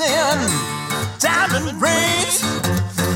and 0.00 1.20
diamond 1.20 1.80
rings. 1.80 2.40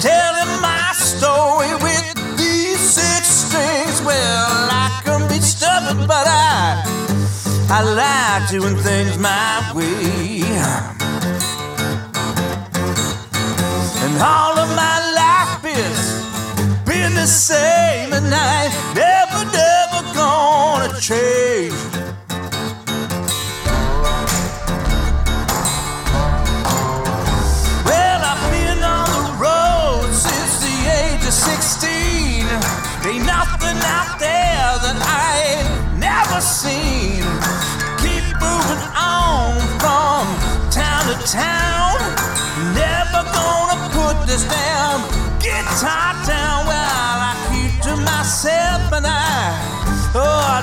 Telling 0.03 0.61
my 0.61 0.93
story 0.95 1.73
with 1.83 2.37
these 2.37 2.80
six 2.80 3.27
strings. 3.27 4.02
Well, 4.02 4.69
I 4.71 5.01
can 5.05 5.27
be 5.29 5.41
stubborn, 5.41 6.07
but 6.07 6.27
I 6.27 6.85
I 7.71 7.83
like 7.83 8.51
doing 8.51 8.77
things 8.77 9.16
my 9.19 9.73
way. 9.75 10.36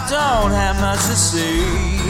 Don't 0.10 0.52
have 0.52 0.80
much 0.82 1.00
to 1.08 1.16
say. 1.16 2.03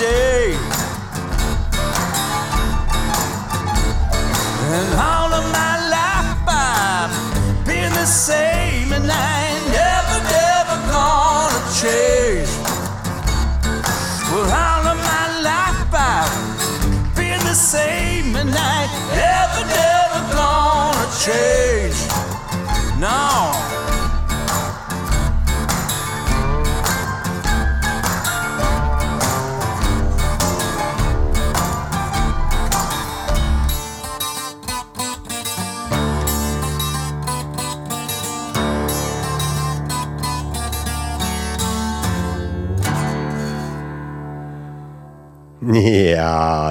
day. 0.00 0.79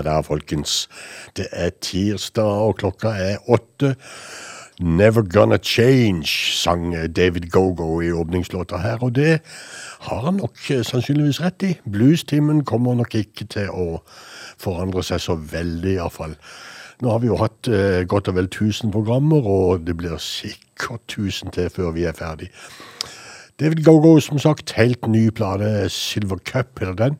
Da, 0.05 0.19
folkens. 0.25 0.87
Det 1.37 1.47
er 1.51 1.73
tirsdag, 1.81 2.45
og 2.69 2.77
klokka 2.81 3.13
er 3.17 3.43
åtte. 3.49 3.95
Never 4.79 5.25
Gonna 5.27 5.57
Change, 5.57 6.29
sang 6.55 6.93
David 7.15 7.49
Gogo 7.51 7.99
i 8.01 8.13
åpningslåta 8.15 8.77
her, 8.79 9.03
og 9.03 9.15
det 9.15 9.41
har 10.07 10.21
han 10.23 10.39
nok 10.39 10.71
eh, 10.71 10.85
sannsynligvis 10.87 11.41
rett 11.43 11.65
i. 11.67 11.73
Bluestimen 11.83 12.63
kommer 12.63 12.95
nok 12.95 13.17
ikke 13.19 13.49
til 13.51 13.67
å 13.75 13.87
forandre 14.59 15.03
seg 15.03 15.19
så 15.19 15.35
veldig, 15.35 15.97
iallfall. 15.97 16.37
Nå 17.03 17.11
har 17.11 17.19
vi 17.19 17.27
jo 17.27 17.39
hatt 17.39 17.67
eh, 17.67 18.05
godt 18.07 18.31
og 18.31 18.39
vel 18.39 18.47
1000 18.47 18.91
programmer, 18.95 19.43
og 19.43 19.83
det 19.87 19.97
blir 19.99 20.15
sikkert 20.23 21.03
1000 21.11 21.51
til 21.55 21.69
før 21.75 21.91
vi 21.95 22.07
er 22.07 22.15
ferdig. 22.15 22.47
David 23.59 23.83
Gogo, 23.83 24.15
som 24.23 24.39
sagt, 24.39 24.71
helt 24.79 25.07
ny 25.11 25.25
plate, 25.35 25.89
Silver 25.91 26.39
Cup 26.47 26.79
heter 26.79 26.95
den. 26.95 27.19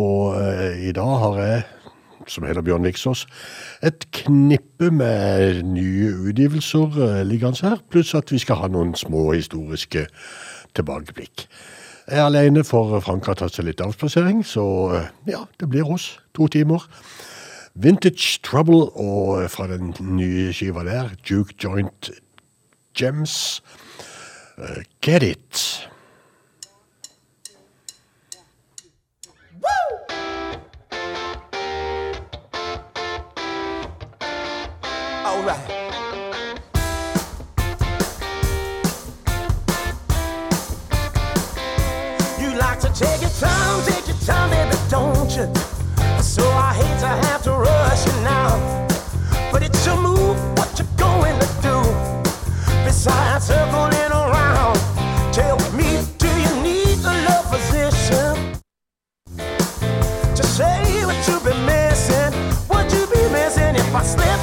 Og 0.00 0.36
eh, 0.40 0.88
i 0.88 0.92
dag 0.96 1.12
har 1.24 1.40
jeg, 1.40 1.62
som 2.30 2.46
heter 2.46 2.64
Bjørn 2.64 2.86
Viksås, 2.86 3.26
et 3.82 4.06
knippe 4.14 4.90
med 4.94 5.64
nye 5.66 6.12
utgivelser 6.30 6.96
eh, 7.02 7.20
liggende 7.26 7.66
her, 7.66 7.82
pluss 7.90 8.14
at 8.18 8.30
vi 8.32 8.40
skal 8.42 8.62
ha 8.62 8.70
noen 8.70 8.94
små 8.98 9.30
historiske 9.34 10.06
tilbakeblikk. 10.78 11.46
Jeg 12.10 12.18
er 12.18 12.26
alene, 12.26 12.64
for 12.66 12.98
Frank 13.04 13.28
har 13.30 13.38
tatt 13.38 13.54
seg 13.54 13.68
litt 13.68 13.82
avspasering, 13.84 14.42
så 14.46 14.64
eh, 14.96 15.10
ja, 15.30 15.44
det 15.60 15.70
blir 15.70 15.90
oss. 15.90 16.12
To 16.38 16.48
timer. 16.50 16.86
Vintage 17.74 18.40
Trouble, 18.42 18.88
og 18.98 19.46
fra 19.50 19.68
den 19.70 19.94
nye 20.16 20.50
skiva 20.54 20.82
der, 20.86 21.12
Duke 21.28 21.54
Joint 21.62 22.10
Gems, 22.98 23.62
eh, 24.58 24.82
Get 25.02 25.22
It. 25.22 25.89
Besides 53.02 53.46
circling 53.46 54.12
around, 54.12 54.76
tell 55.32 55.56
me, 55.72 56.04
do 56.18 56.28
you 56.28 56.62
need 56.62 56.98
a 56.98 57.14
love 57.24 57.48
physician? 57.48 58.60
To 60.36 60.42
say 60.42 61.06
what 61.06 61.16
you've 61.26 61.42
been 61.42 61.64
missing, 61.64 62.34
what 62.68 62.92
you 62.92 63.06
be 63.06 63.22
missing 63.32 63.74
if 63.74 63.94
I 63.94 64.02
slip 64.02 64.39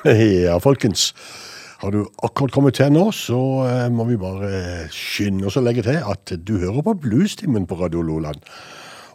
ja, 0.46 0.58
folkens. 0.58 1.14
Har 1.80 1.90
du 1.90 2.04
akkurat 2.22 2.52
kommet 2.52 2.76
til 2.76 2.92
nå, 2.92 3.06
så 3.12 3.38
eh, 3.68 3.86
må 3.92 4.04
vi 4.08 4.18
bare 4.20 4.86
skynde 4.92 5.48
oss 5.48 5.58
å 5.60 5.62
legge 5.64 5.84
til 5.84 5.98
at 6.00 6.32
du 6.44 6.58
hører 6.60 6.84
på 6.84 6.94
Bluestimen 7.02 7.66
på 7.68 7.76
Radio 7.80 8.02
Loland. 8.04 8.40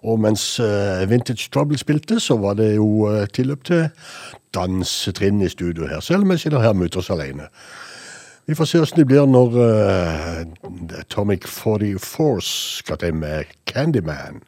Og 0.05 0.19
mens 0.21 0.43
eh, 0.61 1.05
Vintage 1.09 1.49
Trouble 1.53 1.77
spilte, 1.81 2.19
så 2.21 2.37
var 2.41 2.57
det 2.57 2.75
jo 2.75 3.07
eh, 3.09 3.25
tilløp 3.33 3.65
til 3.65 3.87
dansetrinn 4.53 5.41
i 5.41 5.49
studio 5.49 5.89
her, 5.89 6.01
selv 6.05 6.25
om 6.25 6.33
jeg 6.33 6.45
sitter 6.45 6.61
her 6.61 6.77
mutters 6.77 7.09
alene. 7.13 7.49
Vi 8.45 8.57
får 8.57 8.69
se 8.69 8.81
åssen 8.81 9.01
det 9.01 9.07
blir 9.09 9.25
når 9.25 9.55
Atomic 10.99 11.47
44 11.49 11.97
Force 11.97 12.83
skal 12.83 13.01
til 13.01 13.17
med 13.17 13.49
Candyman. 13.65 14.43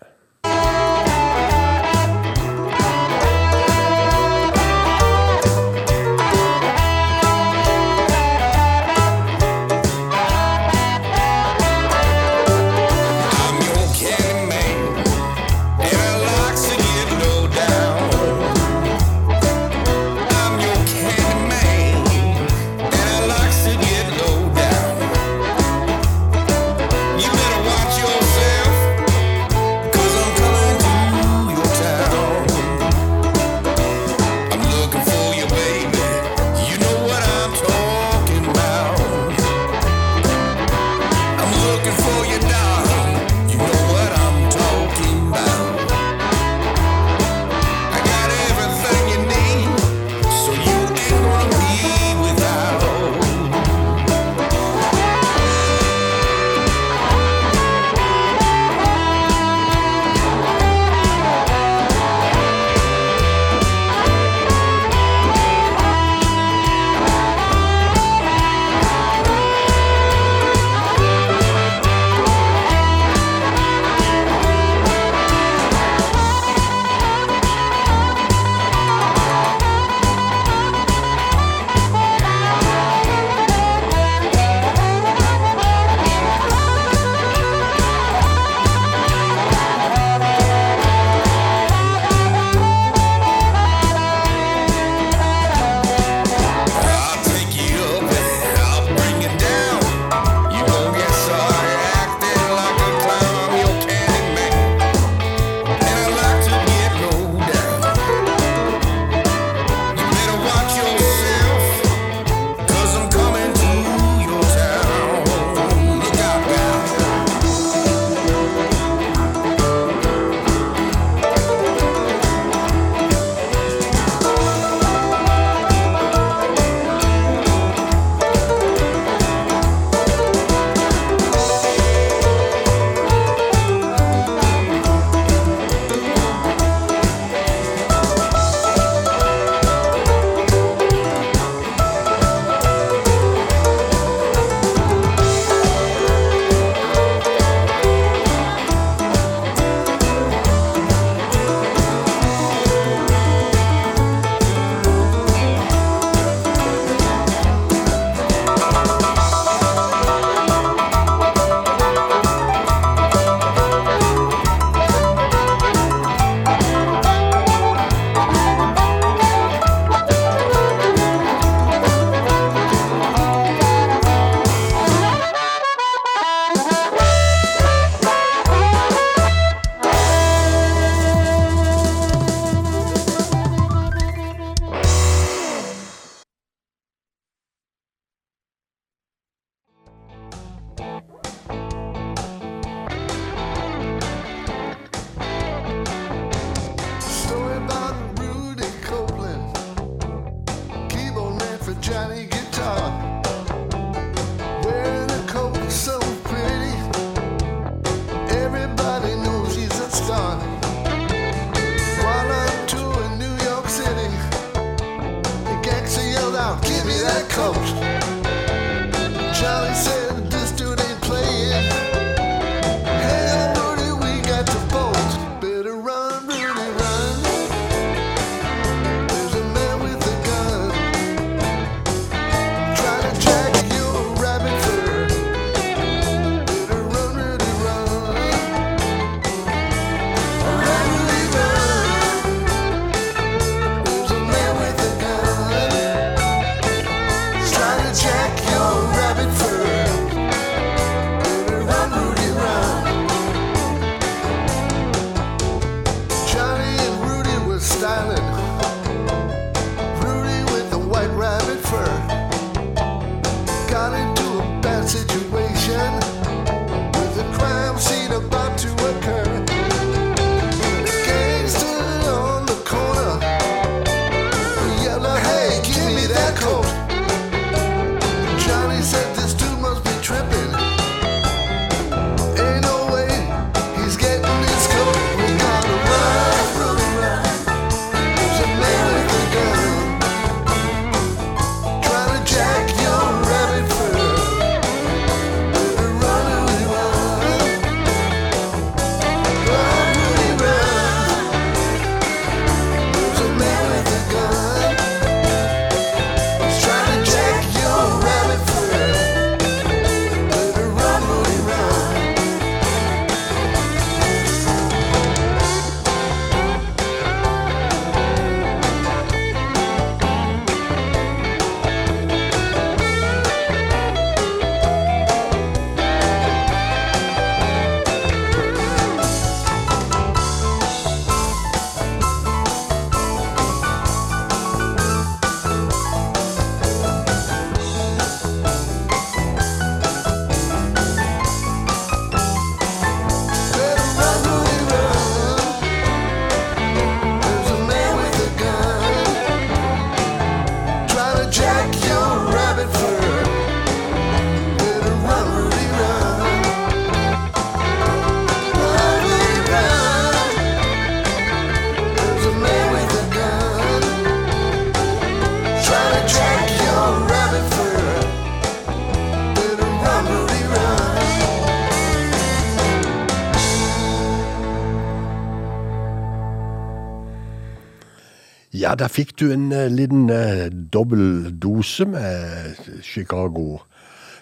Der 378.77 378.89
fikk 378.93 379.15
du 379.19 379.31
en 379.33 379.51
uh, 379.51 379.65
liten 379.71 380.09
uh, 380.11 380.47
dobbel 380.73 381.31
dose 381.41 381.85
med 381.85 382.57
Chicago. 382.83 383.61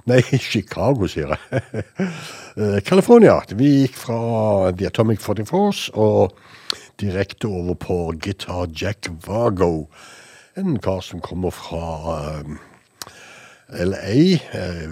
Nei, 0.05 0.21
Chicago, 0.51 1.07
sier 1.07 1.33
jeg. 1.35 1.63
Eh, 2.55 2.77
California. 2.87 3.33
Vi 3.51 3.67
gikk 3.81 3.97
fra 3.99 4.17
The 4.71 4.85
Atomic 4.87 5.19
44s 5.19 5.89
og 5.99 6.37
direkte 7.01 7.49
over 7.51 7.75
på 7.75 7.97
Guitar 8.23 8.69
Jack 8.71 9.09
Vago. 9.25 9.89
En 10.55 10.77
kar 10.79 11.01
som 11.03 11.19
kommer 11.19 11.51
fra 11.51 12.15
eh, 12.29 12.53
LA. 13.83 14.13
eh, 14.55 14.85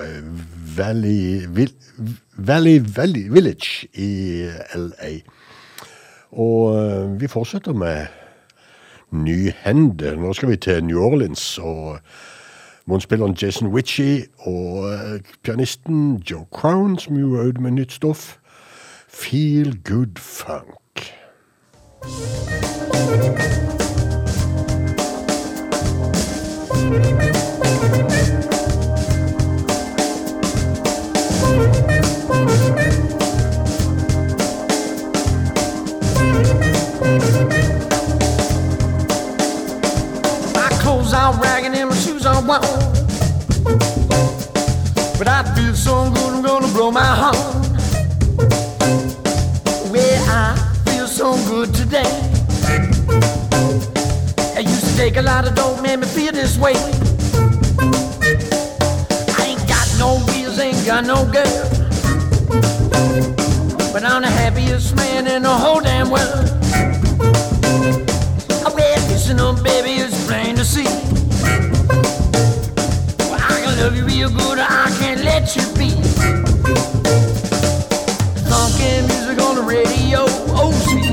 eh, 0.00 0.24
Valley, 0.78 1.44
Valley, 2.38 2.80
Valley 2.80 3.28
Village 3.28 3.84
i 4.00 4.48
LA. 4.72 5.12
Og 6.32 6.72
eh, 6.78 7.20
vi 7.20 7.28
fortsetter 7.28 7.76
med 7.76 8.21
ny 9.12 9.52
hende. 9.64 10.16
Nå 10.16 10.32
skal 10.32 10.48
vi 10.48 10.56
til 10.56 10.84
New 10.84 11.00
Orleans, 11.00 11.58
og 11.58 11.98
månespilleren 12.86 13.36
Jason 13.42 13.68
Witchie 13.68 14.24
og 14.38 14.92
eh, 14.92 15.20
pianisten 15.42 16.16
Joe 16.30 16.44
Crown, 16.52 16.98
som 16.98 17.16
jo 17.16 17.34
er 17.34 17.60
med 17.60 17.70
nytt 17.70 17.92
stoff. 17.92 18.38
Feel 19.08 19.78
Good 19.84 20.18
Funk. 20.18 20.78
My 26.92 27.31
are 41.22 41.40
ragged 41.40 41.72
and 41.72 41.88
my 41.88 41.94
shoes 41.94 42.26
are 42.26 42.42
worn. 42.42 42.60
But 45.18 45.28
I 45.28 45.42
feel 45.54 45.72
so 45.72 46.10
good, 46.10 46.32
I'm 46.34 46.42
gonna 46.42 46.66
blow 46.66 46.90
my 46.90 47.12
horn. 47.22 47.62
Well, 49.92 50.24
I 50.28 50.56
feel 50.86 51.06
so 51.06 51.36
good 51.46 51.72
today. 51.72 52.12
I 54.56 54.60
used 54.72 54.84
to 54.84 54.96
take 54.96 55.16
a 55.16 55.22
lot 55.22 55.46
of 55.46 55.54
dope, 55.54 55.80
made 55.80 56.00
me 56.00 56.06
feel 56.06 56.32
this 56.32 56.58
way. 56.58 56.74
I 59.38 59.42
ain't 59.50 59.64
got 59.68 59.86
no 60.02 60.18
wheels, 60.26 60.58
ain't 60.58 60.84
got 60.84 61.04
no 61.04 61.24
girl. 61.36 61.62
But 63.92 64.02
I'm 64.04 64.22
the 64.22 64.32
happiest 64.42 64.96
man 64.96 65.28
in 65.28 65.44
the 65.44 65.56
whole 65.64 65.80
damn 65.80 66.10
world. 66.10 66.48
I 68.66 68.70
well, 68.74 69.08
listen 69.08 69.38
up, 69.38 69.62
baby, 69.62 70.02
to 70.62 70.68
see. 70.68 70.84
Well, 73.18 73.40
I 73.40 73.62
can 73.64 73.78
love 73.78 73.96
you 73.96 74.04
real 74.04 74.30
good, 74.30 74.58
I 74.60 74.94
can't 75.00 75.24
let 75.24 75.56
you 75.56 75.62
be. 75.74 75.90
Funky 78.48 79.02
music 79.08 79.38
on 79.42 79.56
the 79.56 79.64
radio, 79.66 80.26
see. 80.86 81.12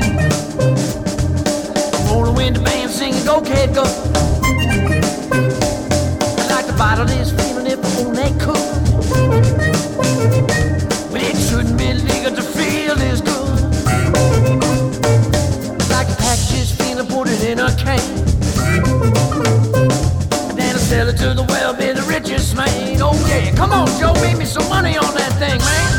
Rolling 2.13 2.35
with 2.35 2.53
the 2.55 2.61
band 2.63 2.91
singing, 2.91 3.25
go, 3.25 3.41
kid, 3.41 3.73
go. 3.73 3.85
I 6.37 6.47
like 6.51 6.67
to 6.67 6.73
bottle 6.73 7.05
this 7.05 7.31
feeling 7.31 7.65
if 7.65 7.83
I 7.83 8.03
only 8.03 8.31
could. 8.33 8.38
Come 23.59 23.73
on, 23.73 23.87
Joe, 23.99 24.13
made 24.21 24.37
me 24.37 24.45
some 24.45 24.69
money 24.69 24.97
on 24.97 25.13
that 25.15 25.33
thing, 25.37 25.59
man. 25.59 25.98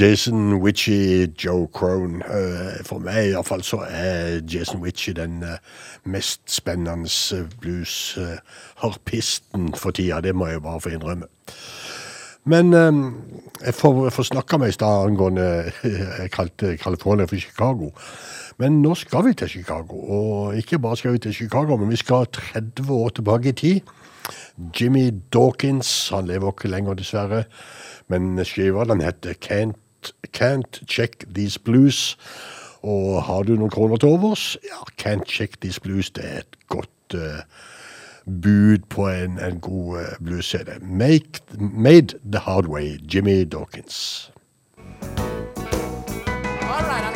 Jason 0.00 0.60
Witchy, 0.60 1.26
Joe 1.44 1.68
Crone. 1.74 2.22
Eh, 2.22 2.84
For 2.84 2.98
meg 3.02 3.32
iallfall 3.32 3.64
så 3.66 3.80
er 3.82 4.38
Jason 4.46 4.82
Witchy 4.82 5.10
den 5.16 5.42
eh, 5.42 5.58
mest 6.06 6.40
spennende 6.46 7.08
bluesharpisten 7.60 9.74
for 9.74 9.90
tida. 9.90 10.20
Det 10.20 10.34
må 10.34 10.46
jeg 10.46 10.62
bare 10.62 10.80
få 10.80 10.88
innrømme. 10.94 11.26
Men 12.44 12.74
eh, 12.74 12.92
jeg 13.64 13.74
får, 13.74 14.10
får 14.14 14.22
snakka 14.30 14.58
meg 14.62 14.68
i 14.68 14.76
stad 14.76 15.08
angående 15.08 15.72
Jeg 15.82 16.30
kalte 16.30 16.76
California 16.76 17.26
for 17.26 17.36
Chicago. 17.36 17.90
Men 18.58 18.82
nå 18.82 18.94
skal 18.94 19.24
vi 19.26 19.34
til 19.34 19.48
Chicago. 19.48 19.98
Og 19.98 20.56
ikke 20.56 20.78
bare 20.78 20.96
skal 20.96 21.12
vi 21.12 21.18
til 21.18 21.34
Chicago, 21.34 21.76
men 21.76 21.90
vi 21.90 21.96
skal 21.96 22.26
30 22.54 22.92
år 22.92 23.08
tilbake 23.18 23.48
i 23.48 23.52
tid. 23.52 23.80
Jimmy 24.80 25.10
Dawkins, 25.32 26.08
han 26.08 26.26
lever 26.26 26.52
ikke 26.52 26.68
lenger 26.68 26.94
dessverre, 26.98 27.44
men 28.08 28.44
skiva 28.44 28.84
den 28.84 29.00
heter 29.00 29.34
Can't, 29.44 29.87
Can't 30.32 30.80
Check 30.86 31.24
These 31.34 31.58
Blues. 31.58 32.18
Og 32.82 33.22
har 33.22 33.42
du 33.42 33.56
noen 33.56 33.70
kroner 33.70 33.96
til 33.96 34.08
overs? 34.08 34.56
Ja, 34.64 34.80
Can't 35.02 35.26
Check 35.26 35.60
These 35.60 35.80
Blues, 35.80 36.10
det 36.10 36.24
er 36.24 36.38
et 36.38 36.58
godt 36.68 37.14
uh, 37.14 37.42
bud 38.42 38.78
på 38.88 39.08
en, 39.08 39.38
en 39.38 39.60
god 39.60 39.98
uh, 39.98 40.24
blues-CD. 40.24 40.78
Made 40.80 42.14
the 42.32 42.38
Hard 42.38 42.66
Way, 42.66 42.98
Jimmy 43.14 43.44
Dawkins. 43.44 44.30
All 46.62 46.84
right, 46.84 47.07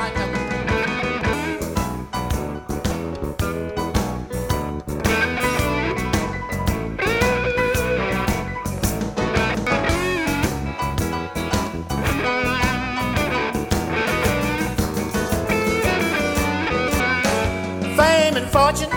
Fame 18.32 18.44
and 18.44 18.50
fortune 18.50 18.90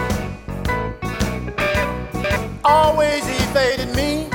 always 2.64 3.24
evaded 3.28 3.94
me. 3.94 4.30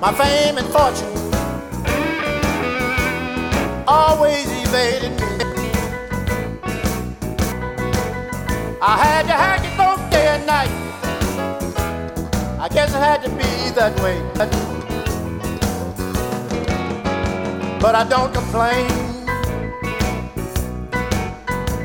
My 0.00 0.10
fame 0.14 0.56
and 0.56 0.66
fortune 0.68 1.12
always 3.86 4.46
evaded 4.62 5.12
me. 5.20 5.26
I 8.80 8.96
had 8.96 9.26
to 9.26 9.34
hack 9.34 9.62
it 9.62 9.76
both 9.76 10.10
day 10.10 10.26
and 10.28 10.46
night. 10.46 10.72
I 12.60 12.68
guess 12.70 12.94
it 12.94 12.98
had 12.98 13.22
to 13.24 13.28
be 13.28 13.70
that 13.74 13.94
way. 14.00 14.22
But 17.78 17.94
I 17.94 18.04
don't 18.08 18.32
complain. 18.32 19.13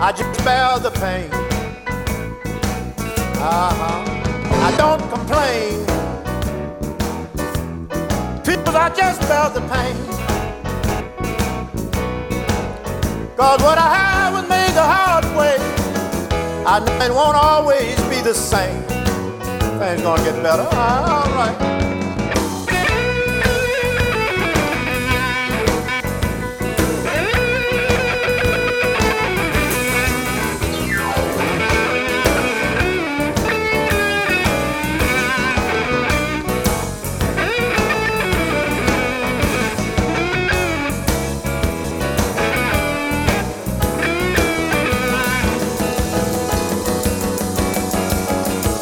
I 0.01 0.13
just 0.13 0.45
bear 0.45 0.79
the 0.79 0.91
pain. 0.91 1.29
Uh-huh. 3.41 4.05
I 4.63 4.73
don't 4.77 5.01
complain. 5.11 5.85
People, 8.45 8.77
I 8.77 8.89
just 8.95 9.21
felt 9.23 9.53
the 9.53 9.61
pain. 9.67 9.97
Cause 13.35 13.61
what 13.61 13.77
I 13.77 13.93
had 13.93 14.31
was 14.31 14.47
made 14.47 14.73
the 14.73 14.83
hard 14.83 15.25
way. 15.35 15.57
I 16.65 16.79
know 16.79 17.05
it 17.05 17.11
won't 17.13 17.35
always 17.35 17.99
be 18.03 18.21
the 18.21 18.33
same. 18.33 18.81
Things 19.79 20.01
gonna 20.01 20.23
get 20.23 20.41
better. 20.41 20.63
All 20.63 21.29
right. 21.35 21.88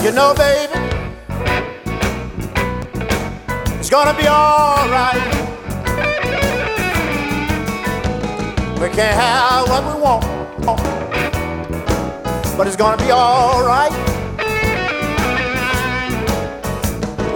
You 0.08 0.14
know, 0.14 0.34
baby, 0.34 0.72
it's 3.78 3.90
gonna 3.90 4.18
be 4.18 4.26
alright. 4.30 5.22
We 8.80 8.88
can't 8.96 9.18
have 9.20 9.68
what 9.68 9.84
we 9.84 10.02
want, 10.02 10.24
but 12.56 12.68
it's 12.68 12.78
gonna 12.78 12.96
be 13.04 13.12
alright. 13.12 13.92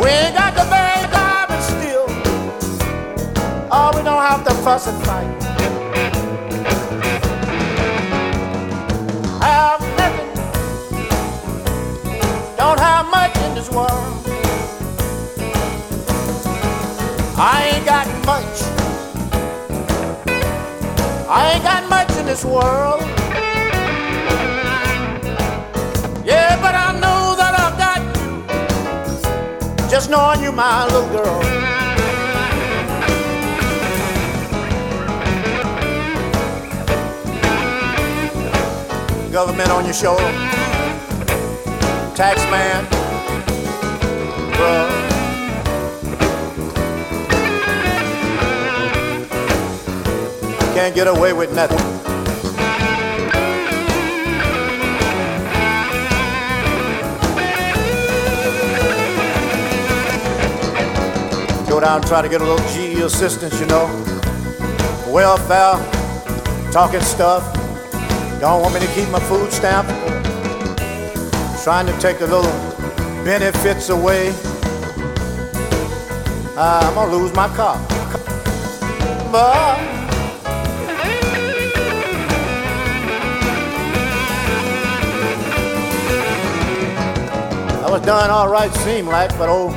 We 0.01 0.07
ain't 0.07 0.35
got 0.37 0.53
the 0.55 0.65
bad 0.71 1.11
diamond 1.11 1.63
still. 1.63 2.05
Oh, 3.69 3.91
we 3.97 4.01
don't 4.01 4.23
have 4.23 4.45
to 4.45 4.53
fuss 4.63 4.87
and 4.87 5.03
fight. 5.03 5.40
Don't 12.91 13.11
much 13.11 13.37
in 13.37 13.55
this 13.55 13.69
world. 13.69 14.13
I 17.37 17.71
ain't 17.71 17.85
got 17.85 18.07
much. 18.31 18.57
I 21.37 21.51
ain't 21.53 21.63
got 21.63 21.89
much 21.89 22.11
in 22.19 22.25
this 22.25 22.43
world. 22.43 23.01
Yeah, 26.25 26.59
but 26.63 26.75
I 26.75 26.89
know 27.03 27.35
that 27.41 27.53
I've 27.63 27.77
got 27.85 28.01
you. 28.17 29.89
Just 29.89 30.09
knowing 30.09 30.41
you, 30.43 30.51
my 30.51 30.85
little 30.85 31.09
girl. 31.15 31.41
Government 39.31 39.69
on 39.69 39.85
your 39.85 39.93
shoulder 39.93 40.70
tax 42.21 42.39
man. 42.51 42.85
Bruh. 44.53 44.89
Can't 50.75 50.93
get 50.93 51.07
away 51.07 51.33
with 51.33 51.51
nothing. 51.55 51.79
Go 61.67 61.79
down 61.79 62.01
and 62.01 62.05
try 62.05 62.21
to 62.21 62.29
get 62.29 62.41
a 62.41 62.45
little 62.45 62.63
GE 62.67 62.99
assistance, 62.99 63.59
you 63.59 63.65
know. 63.65 63.87
Welfare, 65.07 65.73
talking 66.71 67.01
stuff. 67.01 67.51
Don't 68.39 68.61
want 68.61 68.75
me 68.75 68.79
to 68.79 68.93
keep 68.93 69.09
my 69.09 69.19
food 69.21 69.51
stamp 69.51 69.89
trying 71.63 71.85
to 71.85 71.95
take 71.99 72.19
a 72.21 72.25
little 72.25 72.51
benefits 73.23 73.89
away. 73.89 74.29
Uh, 76.57 76.81
I'm 76.83 76.95
gonna 76.95 77.11
lose 77.15 77.31
my 77.35 77.47
car. 77.55 77.77
But 79.31 79.77
I 87.77 87.87
was 87.91 88.01
done 88.01 88.31
all 88.31 88.49
right, 88.49 88.73
seemed 88.77 89.09
like, 89.09 89.29
but 89.37 89.47
old 89.47 89.73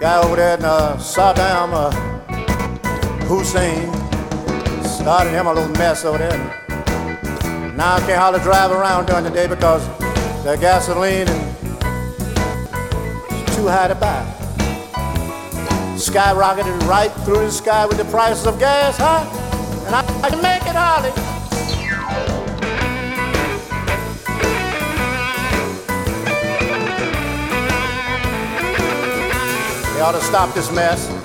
guy 0.00 0.20
over 0.24 0.34
there 0.34 0.58
in 0.58 0.64
uh, 0.64 0.96
Saddam 0.96 1.70
uh, 1.72 1.90
Hussein 3.26 3.92
started 4.82 5.30
him 5.30 5.46
a 5.46 5.52
little 5.52 5.70
mess 5.74 6.04
over 6.04 6.18
there. 6.18 6.57
Now 7.78 7.94
I 7.94 8.00
can't 8.00 8.18
hardly 8.18 8.40
drive 8.40 8.72
around 8.72 9.06
during 9.06 9.22
the 9.22 9.30
day 9.30 9.46
because 9.46 9.86
the 10.42 10.56
gasoline 10.60 11.28
it's 13.30 13.56
too 13.56 13.68
high 13.68 13.86
to 13.86 13.94
buy. 13.94 14.26
Skyrocketed 15.94 16.88
right 16.88 17.12
through 17.24 17.38
the 17.38 17.52
sky 17.52 17.86
with 17.86 17.96
the 17.96 18.04
prices 18.06 18.48
of 18.48 18.58
gas, 18.58 18.96
huh? 18.98 19.24
And 19.86 19.94
I, 19.94 20.00
I 20.24 20.28
can 20.28 20.42
make 20.42 20.62
it 20.62 20.74
hardly. 20.74 21.10
They 29.94 30.00
ought 30.00 30.18
to 30.18 30.20
stop 30.22 30.52
this 30.52 30.72
mess. 30.72 31.17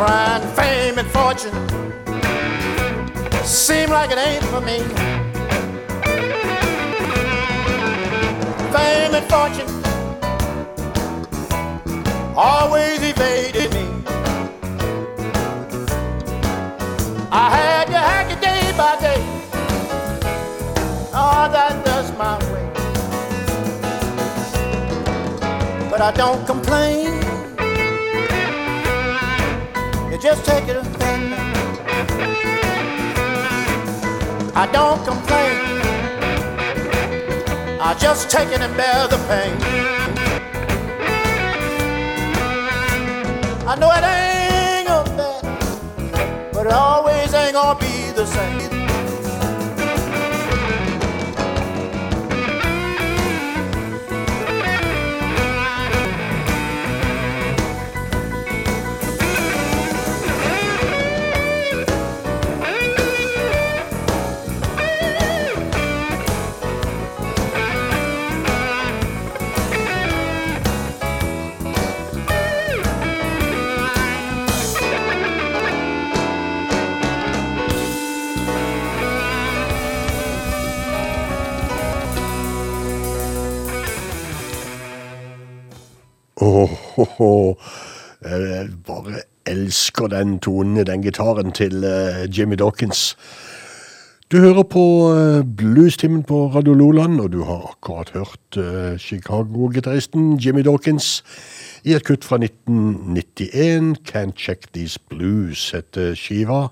Pride, 0.00 0.42
fame, 0.56 0.96
and 0.98 1.08
fortune 1.10 1.52
seem 3.44 3.90
like 3.90 4.10
it 4.10 4.16
ain't 4.16 4.42
for 4.44 4.62
me. 4.62 4.78
Fame 8.72 9.14
and 9.14 9.26
fortune 9.28 9.68
always 12.34 13.02
evaded 13.02 13.74
me. 13.74 13.86
I 17.30 17.50
had 17.50 17.84
to 17.88 17.98
hack 17.98 18.30
it 18.32 18.40
day 18.40 18.72
by 18.78 18.96
day. 19.02 19.22
Oh, 21.12 21.46
that 21.52 21.84
does 21.84 22.10
my 22.16 22.38
way. 22.54 22.70
But 25.90 26.00
I 26.00 26.10
don't 26.12 26.46
complain. 26.46 27.19
Just 30.30 30.44
take 30.44 30.68
it 30.68 30.76
and 30.76 30.98
bend. 31.00 31.34
I 34.54 34.64
don't 34.70 35.04
complain. 35.04 35.58
I 37.80 37.96
just 37.98 38.30
take 38.30 38.50
it 38.50 38.60
and 38.60 38.76
bear 38.76 39.08
the 39.08 39.18
pain. 39.26 39.56
I 43.66 43.74
know 43.80 43.90
it 43.98 44.04
ain't 44.04 44.86
gonna 44.86 45.16
better, 45.16 46.50
but 46.52 46.66
it 46.66 46.72
always 46.72 47.34
ain't 47.34 47.54
gonna 47.54 47.80
be 47.80 48.12
the 48.12 48.26
same. 48.26 48.79
Åh, 86.40 86.70
jeg 88.24 88.68
bare 88.86 89.18
elsker 89.46 90.06
den 90.08 90.38
tonen 90.40 90.78
i 90.80 90.84
den 90.88 91.02
gitaren 91.04 91.52
til 91.52 91.84
eh, 91.84 92.24
Jimmy 92.32 92.56
Dawkins. 92.56 93.16
Du 94.32 94.38
hører 94.38 94.62
på 94.62 94.84
eh, 95.12 95.42
Bluestimen 95.44 96.22
på 96.24 96.46
Radio 96.54 96.72
Loland, 96.74 97.20
og 97.20 97.32
du 97.32 97.42
har 97.44 97.74
akkurat 97.74 98.12
hørt 98.14 98.56
eh, 98.56 98.96
Chicago-gitaristen 98.96 100.38
Jimmy 100.40 100.64
Dawkins 100.64 101.20
i 101.84 101.92
et 101.92 102.06
kutt 102.08 102.24
fra 102.24 102.38
1991. 102.40 103.98
Can't 104.08 104.32
Check 104.32 104.72
These 104.72 104.96
Blues 105.12 105.70
heter 105.76 106.14
skiva. 106.16 106.70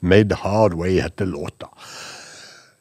Made 0.00 0.44
Hard 0.44 0.78
Way 0.78 1.00
heter 1.00 1.26
låta. 1.26 1.72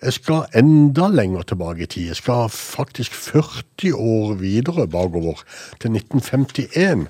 Jeg 0.01 0.13
skal 0.13 0.45
enda 0.53 1.07
lenger 1.09 1.41
tilbake 1.41 1.83
i 1.83 1.85
tid. 1.89 2.07
Jeg 2.07 2.15
skal 2.15 2.49
faktisk 2.53 3.13
40 3.13 3.95
år 3.95 4.33
videre 4.33 4.87
bakover, 4.87 5.41
til 5.81 5.95
1951. 5.95 7.07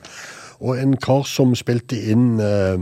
Og 0.60 0.80
en 0.82 0.96
kar 0.98 1.26
som 1.28 1.52
spilte 1.56 2.00
inn 2.00 2.40
eh, 2.40 2.80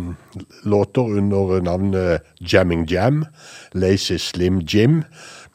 låter 0.64 1.18
under 1.18 1.60
navnet 1.62 2.22
Jamming 2.40 2.86
Jam, 2.92 3.26
Lazy 3.74 4.18
Slim 4.18 4.62
Jim, 4.62 5.04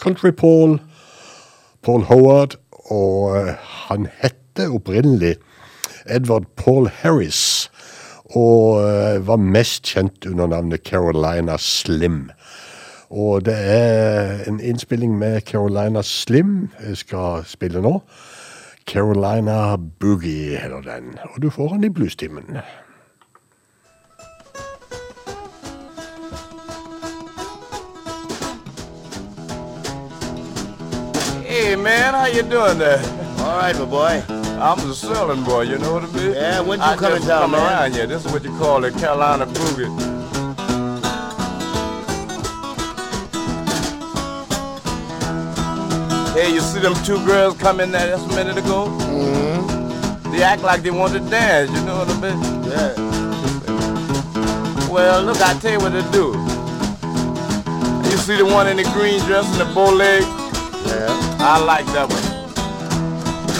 Country 0.02 0.30
Paul, 0.30 0.80
Paul 1.82 2.02
Howard, 2.10 2.58
og 2.90 3.36
eh, 3.38 3.54
han 3.86 4.10
hette 4.18 4.66
opprinnelig 4.66 5.36
Edward 6.10 6.50
Paul 6.56 6.90
Harris, 6.90 7.70
og 8.34 8.82
eh, 8.82 9.22
var 9.26 9.38
mest 9.38 9.86
kjent 9.94 10.26
under 10.26 10.50
navnet 10.50 10.82
Carolina 10.84 11.56
Slim. 11.56 12.28
Og 13.10 13.44
det 13.44 13.54
er 13.58 14.44
en 14.48 14.60
innspilling 14.60 15.18
med 15.18 15.40
Carolina 15.40 16.02
Slim 16.02 16.70
jeg 16.86 16.96
skal 16.96 17.42
spille 17.44 17.82
nå. 17.82 18.00
Carolina 18.86 19.76
Boogie 19.76 20.58
heter 20.58 20.80
den, 20.80 21.18
og 21.34 21.42
du 21.42 21.50
får 21.50 21.68
den 21.68 21.84
i 21.84 21.88
bluestimen. 21.88 22.58
Hey 31.44 31.74
man, 31.74 32.14
how 32.14 32.26
you 32.26 32.42
doing 32.42 32.78
there? 32.78 33.00
All 33.40 33.58
right, 33.58 33.78
my 33.78 33.86
boy. 33.86 34.22
I'm 34.60 34.76
the 34.86 34.94
selling 34.94 35.44
boy, 35.44 35.62
you 35.62 35.78
know 35.78 35.94
what 35.94 36.04
I 36.04 36.12
mean? 36.12 36.34
Yeah, 36.34 36.60
when 36.60 36.78
you 36.78 36.84
I 36.84 36.96
coming 36.96 37.26
down, 37.26 37.50
man? 37.50 37.60
around 37.60 37.94
here. 37.94 38.06
This 38.06 38.24
is 38.24 38.32
what 38.32 38.44
you 38.44 38.56
call 38.58 38.80
the 38.80 38.92
Carolina 38.92 39.46
Boogie. 39.46 40.19
Hey, 46.32 46.52
you 46.54 46.60
see 46.60 46.78
them 46.78 46.94
two 47.04 47.18
girls 47.26 47.56
come 47.58 47.80
in 47.80 47.90
there 47.90 48.06
just 48.08 48.30
a 48.30 48.34
minute 48.36 48.56
ago? 48.56 48.86
Mm-hmm. 48.86 50.30
They 50.30 50.42
act 50.44 50.62
like 50.62 50.82
they 50.82 50.90
want 50.92 51.12
to 51.14 51.20
dance, 51.20 51.70
you 51.72 51.82
know 51.84 51.98
what 51.98 52.08
I 52.08 52.20
mean? 52.20 52.38
Yeah. 52.70 52.94
Well, 54.88 55.22
look, 55.24 55.40
I 55.40 55.54
tell 55.58 55.72
you 55.72 55.78
what 55.80 55.90
to 55.90 56.02
do. 56.12 56.32
You 58.10 58.16
see 58.16 58.36
the 58.36 58.44
one 58.44 58.68
in 58.68 58.76
the 58.76 58.84
green 58.94 59.20
dress 59.26 59.44
and 59.50 59.60
the 59.60 59.64
bow 59.74 59.90
leg? 59.90 60.22
Yeah. 60.22 61.08
I 61.40 61.58
like 61.58 61.86
that 61.86 62.08
one. 62.08 62.22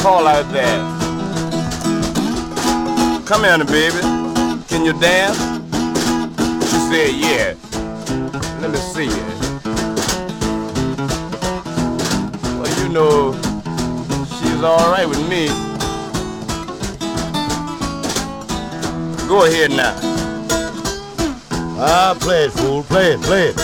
Call 0.03 0.27
out 0.29 0.49
there. 0.53 0.81
Come 3.27 3.45
here, 3.45 3.65
baby. 3.65 4.01
Can 4.69 4.85
you 4.85 4.93
dance? 5.01 5.39
She 6.71 6.79
said, 6.89 7.15
yeah. 7.15 7.55
Let 8.61 8.71
me 8.71 8.79
see 8.79 9.07
it. 9.07 9.40
You 12.91 12.95
know, 12.95 13.33
she's 14.25 14.63
all 14.65 14.91
right 14.91 15.07
with 15.09 15.21
me. 15.29 15.47
Go 19.29 19.45
ahead 19.45 19.71
now. 19.71 19.95
Ah, 21.79 22.17
play 22.19 22.47
it, 22.47 22.51
fool. 22.51 22.83
Play 22.83 23.13
it, 23.13 23.21
play 23.23 23.49
it. 23.51 23.55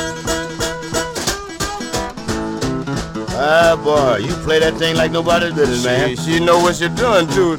Ah, 3.38 3.74
boy, 3.82 4.18
you 4.18 4.32
play 4.44 4.60
that 4.60 4.74
thing 4.74 4.94
like 4.94 5.10
nobody's 5.10 5.54
business, 5.54 5.84
man. 5.84 6.10
She, 6.10 6.38
she 6.38 6.40
know 6.40 6.60
what 6.60 6.78
you're 6.78 6.88
doing, 6.90 7.26
too. 7.26 7.56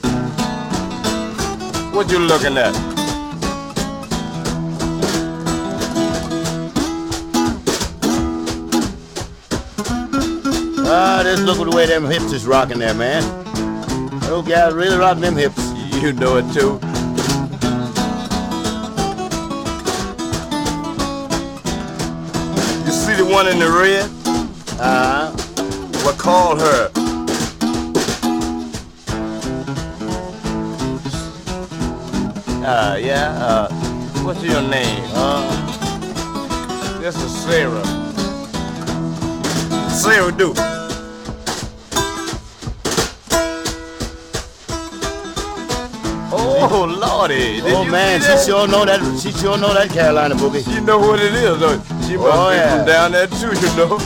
What 1.93 2.10
you 2.10 2.19
looking 2.19 2.58
at? 2.58 2.87
Ah, 10.99 11.21
just 11.21 11.43
look 11.43 11.60
at 11.60 11.69
the 11.69 11.75
way 11.77 11.86
them 11.86 12.05
hips 12.05 12.33
is 12.33 12.47
rocking 12.47 12.79
there, 12.79 12.95
man. 12.95 13.21
Those 14.21 14.47
guys 14.47 14.73
really 14.73 14.97
rocking 14.97 15.21
them 15.21 15.36
hips. 15.36 15.62
You 16.01 16.12
know 16.12 16.38
it, 16.38 16.51
too. 16.51 16.79
You 22.83 22.91
see 22.91 23.13
the 23.13 23.27
one 23.31 23.47
in 23.47 23.60
the 23.60 23.69
red? 23.69 24.10
Uh-huh. 24.79 25.31
What 26.03 26.17
call 26.17 26.57
her? 26.57 26.89
Uh, 32.65 32.97
yeah, 32.99 33.38
uh, 33.38 33.71
what's 34.23 34.41
your 34.41 34.63
name? 34.63 35.03
Uh, 35.13 35.45
This 36.99 37.15
is 37.21 37.43
Sarah. 37.43 37.86
Sarah 39.91 40.31
do. 40.31 40.55
Oh, 47.19 47.23
eh? 47.25 47.27
Did 47.62 47.63
oh, 47.73 47.84
you 47.84 47.91
man, 47.91 48.21
she 48.21 48.45
sure 48.45 48.67
know 48.67 48.86
that. 48.86 49.01
She 49.19 49.32
sure 49.32 49.58
know 49.58 49.73
that 49.73 49.89
Carolina 49.89 50.36
boogie. 50.36 50.63
She 50.63 50.80
know 50.82 50.99
what 50.99 51.19
it 51.19 51.34
is, 51.34 51.60
though. 51.60 51.82
She 52.06 52.15
must 52.15 52.38
Oh, 52.38 52.49
be 52.51 52.56
yeah. 52.58 52.77
from 52.77 52.86
down 52.86 53.12
there, 53.12 53.25
too, 53.25 53.47
you 53.47 53.75
know. 53.75 53.97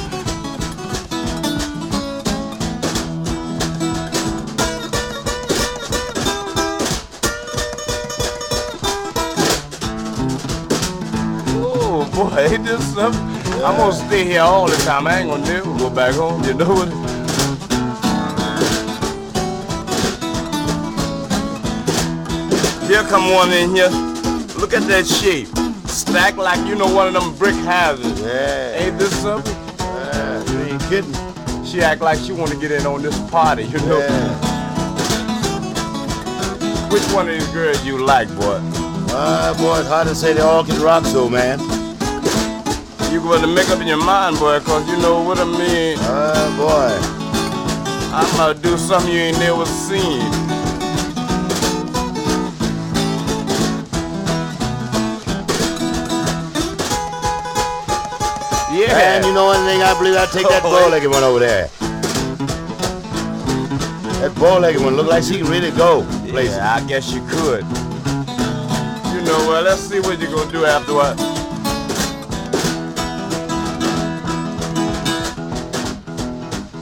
Oh, 11.64 12.10
boy, 12.14 12.38
ain't 12.38 12.66
this 12.66 12.94
something? 12.94 13.22
I'm 13.64 13.78
gonna 13.78 13.94
stay 13.94 14.26
here 14.26 14.42
all 14.42 14.68
the 14.68 14.76
time. 14.78 15.08
I 15.08 15.20
ain't 15.20 15.30
gonna 15.30 15.44
never 15.46 15.78
go 15.78 15.90
back 15.90 16.16
home, 16.16 16.44
you 16.44 16.54
know 16.54 16.74
what? 16.74 17.01
Here 22.92 23.04
come 23.04 23.32
one 23.32 23.54
in 23.54 23.74
here. 23.74 23.88
Look 24.60 24.74
at 24.74 24.84
that 24.90 25.08
shape. 25.08 25.48
Stacked 25.88 26.38
like 26.38 26.60
you 26.68 26.76
know 26.76 26.94
one 26.94 27.08
of 27.08 27.14
them 27.14 27.34
brick 27.38 27.56
houses. 27.64 28.20
Yeah. 28.20 28.84
Ain't 28.84 29.00
this 29.00 29.16
something? 29.22 29.56
yeah, 29.80 30.44
you 30.52 30.60
ain't 30.74 30.82
kidding. 30.90 31.64
She 31.64 31.80
act 31.82 32.02
like 32.02 32.20
she 32.20 32.34
want 32.34 32.52
to 32.52 32.58
get 32.58 32.70
in 32.70 32.86
on 32.86 33.02
this 33.02 33.18
party, 33.32 33.64
you 33.64 33.80
know. 33.88 34.00
Yeah. 34.00 34.36
Which 36.92 37.04
one 37.14 37.30
of 37.30 37.34
these 37.34 37.48
girls 37.54 37.82
you 37.86 38.04
like, 38.04 38.28
boy? 38.36 38.60
Ah, 39.16 39.56
boy, 39.58 39.80
it's 39.80 39.88
hard 39.88 40.10
to 40.10 40.14
say 40.14 40.34
they 40.34 40.42
all 40.42 40.66
can 40.66 40.82
rock 40.82 41.06
so, 41.06 41.30
man. 41.30 41.62
You 43.10 43.22
to 43.22 43.48
make 43.48 43.70
up 43.70 43.80
in 43.80 43.88
your 43.88 44.04
mind, 44.04 44.38
boy, 44.38 44.60
cause 44.60 44.86
you 44.90 44.98
know 44.98 45.24
what 45.24 45.38
I 45.40 45.46
mean. 45.46 45.96
Ah, 46.02 46.44
boy. 46.60 46.92
I'm 48.14 48.36
gonna 48.36 48.60
do 48.60 48.78
something 48.78 49.14
you 49.14 49.20
ain't 49.20 49.40
never 49.40 49.66
seen. 49.66 50.51
Yeah. 58.82 59.16
And 59.16 59.26
you 59.26 59.34
know 59.34 59.46
one 59.46 59.64
thing, 59.66 59.82
I 59.82 59.94
believe 59.98 60.16
I'll 60.16 60.28
take 60.28 60.48
that 60.50 60.64
Oh, 60.66 60.72
bow-legged 60.72 61.10
one 61.10 61.24
over 61.24 61.40
there. 61.40 61.68
That 64.20 64.34
bow-legged 64.36 64.82
one 64.82 64.96
look 64.96 65.08
like 65.08 65.24
she 65.24 65.38
can 65.38 65.48
really 65.48 65.72
go 65.72 66.04
places. 66.30 66.58
Yeah, 66.58 66.76
I 66.76 66.88
guess 66.88 67.14
you 67.14 67.22
could. 67.28 67.64
You 69.14 69.22
know 69.22 69.48
what? 69.48 69.64
Let's 69.66 69.82
see 69.82 70.00
what 70.00 70.20
you're 70.20 70.32
gonna 70.32 70.52
do 70.52 70.66
afterward. 70.66 71.18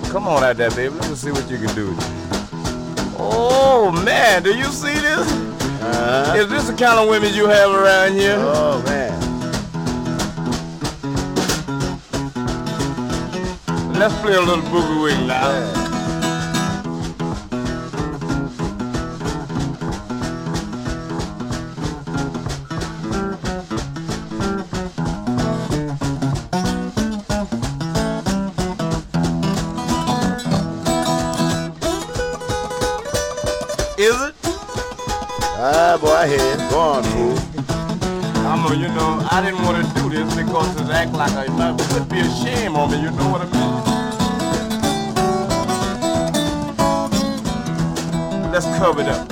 Come 0.09 0.27
on 0.27 0.43
out 0.43 0.55
there, 0.57 0.71
baby. 0.71 0.95
Let 0.95 1.09
me 1.09 1.15
see 1.15 1.31
what 1.31 1.49
you 1.51 1.57
can 1.57 1.75
do. 1.75 1.93
Oh 3.21 3.91
man, 4.05 4.41
do 4.43 4.55
you 4.55 4.65
see 4.65 4.93
this? 4.93 5.27
Uh-huh. 5.81 6.35
Is 6.37 6.47
this 6.49 6.67
the 6.67 6.73
kind 6.73 6.99
of 6.99 7.09
women 7.09 7.33
you 7.33 7.47
have 7.47 7.71
around 7.71 8.13
here? 8.13 8.37
Oh, 8.39 8.81
man. 8.85 8.98
Let's 13.99 14.15
play 14.21 14.33
a 14.33 14.39
little 14.39 14.63
boogie 14.63 15.03
wing 15.03 15.27
now. 15.27 15.49
Is 33.97 34.15
it? 34.21 34.33
Ah, 35.61 35.97
boy, 35.99 36.07
I 36.07 36.25
hear 36.25 36.39
it. 36.39 36.71
Go 36.71 36.79
on, 36.79 37.03
fool. 37.03 37.37
I'm 38.47 38.65
a, 38.65 38.75
you 38.75 38.87
know, 38.87 39.27
I 39.29 39.41
didn't 39.43 39.61
want 39.65 39.85
to 39.85 39.93
do 39.93 40.09
this 40.09 40.33
because 40.33 40.79
it 40.79 40.89
act 40.89 41.11
like 41.11 41.33
a, 41.33 41.51
it 41.51 41.93
would 41.93 42.07
be 42.07 42.19
a 42.21 42.29
shame 42.35 42.77
on 42.77 42.91
me. 42.91 43.01
You 43.01 43.11
know 43.11 43.29
what 43.29 43.41
I 43.41 43.51
mean? 43.51 43.78
Let's 48.59 48.77
cover 48.77 49.01
it 49.01 49.07
up. 49.07 49.31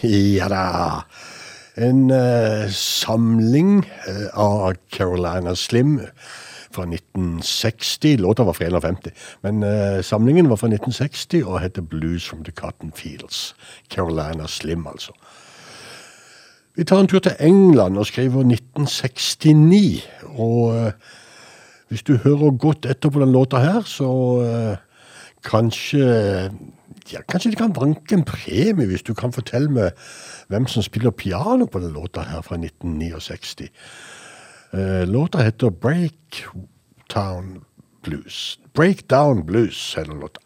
Ja 0.00 0.48
da. 0.48 1.04
En 1.74 2.10
eh, 2.10 2.70
samling 2.70 3.92
eh, 4.06 4.38
av 4.38 4.74
Carolina 4.88 5.56
Slim 5.56 6.00
fra 6.74 6.84
1960. 6.88 8.16
Låta 8.20 8.44
var 8.44 8.52
fra 8.52 8.66
51, 8.66 9.10
men 9.42 9.62
uh, 9.62 10.02
samlingen 10.02 10.50
var 10.50 10.58
fra 10.60 10.68
1960 10.68 11.44
og 11.46 11.60
heter 11.62 11.82
Blues 11.82 12.28
from 12.28 12.44
the 12.44 12.52
Cotton 12.52 12.92
Fields. 12.96 13.54
Carolina 13.90 14.46
Slim, 14.46 14.86
altså. 14.86 15.12
Vi 16.76 16.84
tar 16.84 17.00
en 17.00 17.06
tur 17.06 17.18
til 17.22 17.36
England 17.40 17.98
og 17.98 18.06
skriver 18.06 18.42
1969. 18.42 20.08
Og 20.34 20.62
uh, 20.74 20.90
hvis 21.88 22.02
du 22.02 22.16
hører 22.16 22.58
godt 22.58 22.86
etter 22.90 23.10
på 23.10 23.20
den 23.20 23.32
låta 23.32 23.62
her, 23.62 23.82
så 23.86 24.10
uh, 24.42 24.76
kanskje 25.44 26.50
ja, 27.12 27.20
Kanskje 27.28 27.50
de 27.50 27.56
kan 27.56 27.74
vanke 27.76 28.16
en 28.16 28.24
premie 28.24 28.86
hvis 28.88 29.02
du 29.04 29.12
kan 29.14 29.32
fortelle 29.32 29.68
meg 29.68 29.90
hvem 30.48 30.66
som 30.70 30.82
spiller 30.82 31.12
piano 31.12 31.66
på 31.66 31.82
den 31.82 31.92
låta 31.92 32.24
her 32.24 32.40
fra 32.40 32.56
1969. 32.56 33.68
Eh, 34.74 35.06
låta 35.06 35.38
heter 35.38 35.70
Breakdown 35.70 37.64
Blues. 38.04 38.58
Breakdown 38.72 39.46
Blues 39.46 39.94
heter 39.96 40.20
låta. 40.20 40.40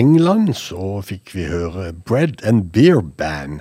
England 0.00 0.54
så 0.56 1.02
fikk 1.04 1.34
vi 1.34 1.42
høre 1.50 1.90
Bread 1.92 2.40
and 2.48 2.70
Beer 2.72 3.00
Band. 3.00 3.60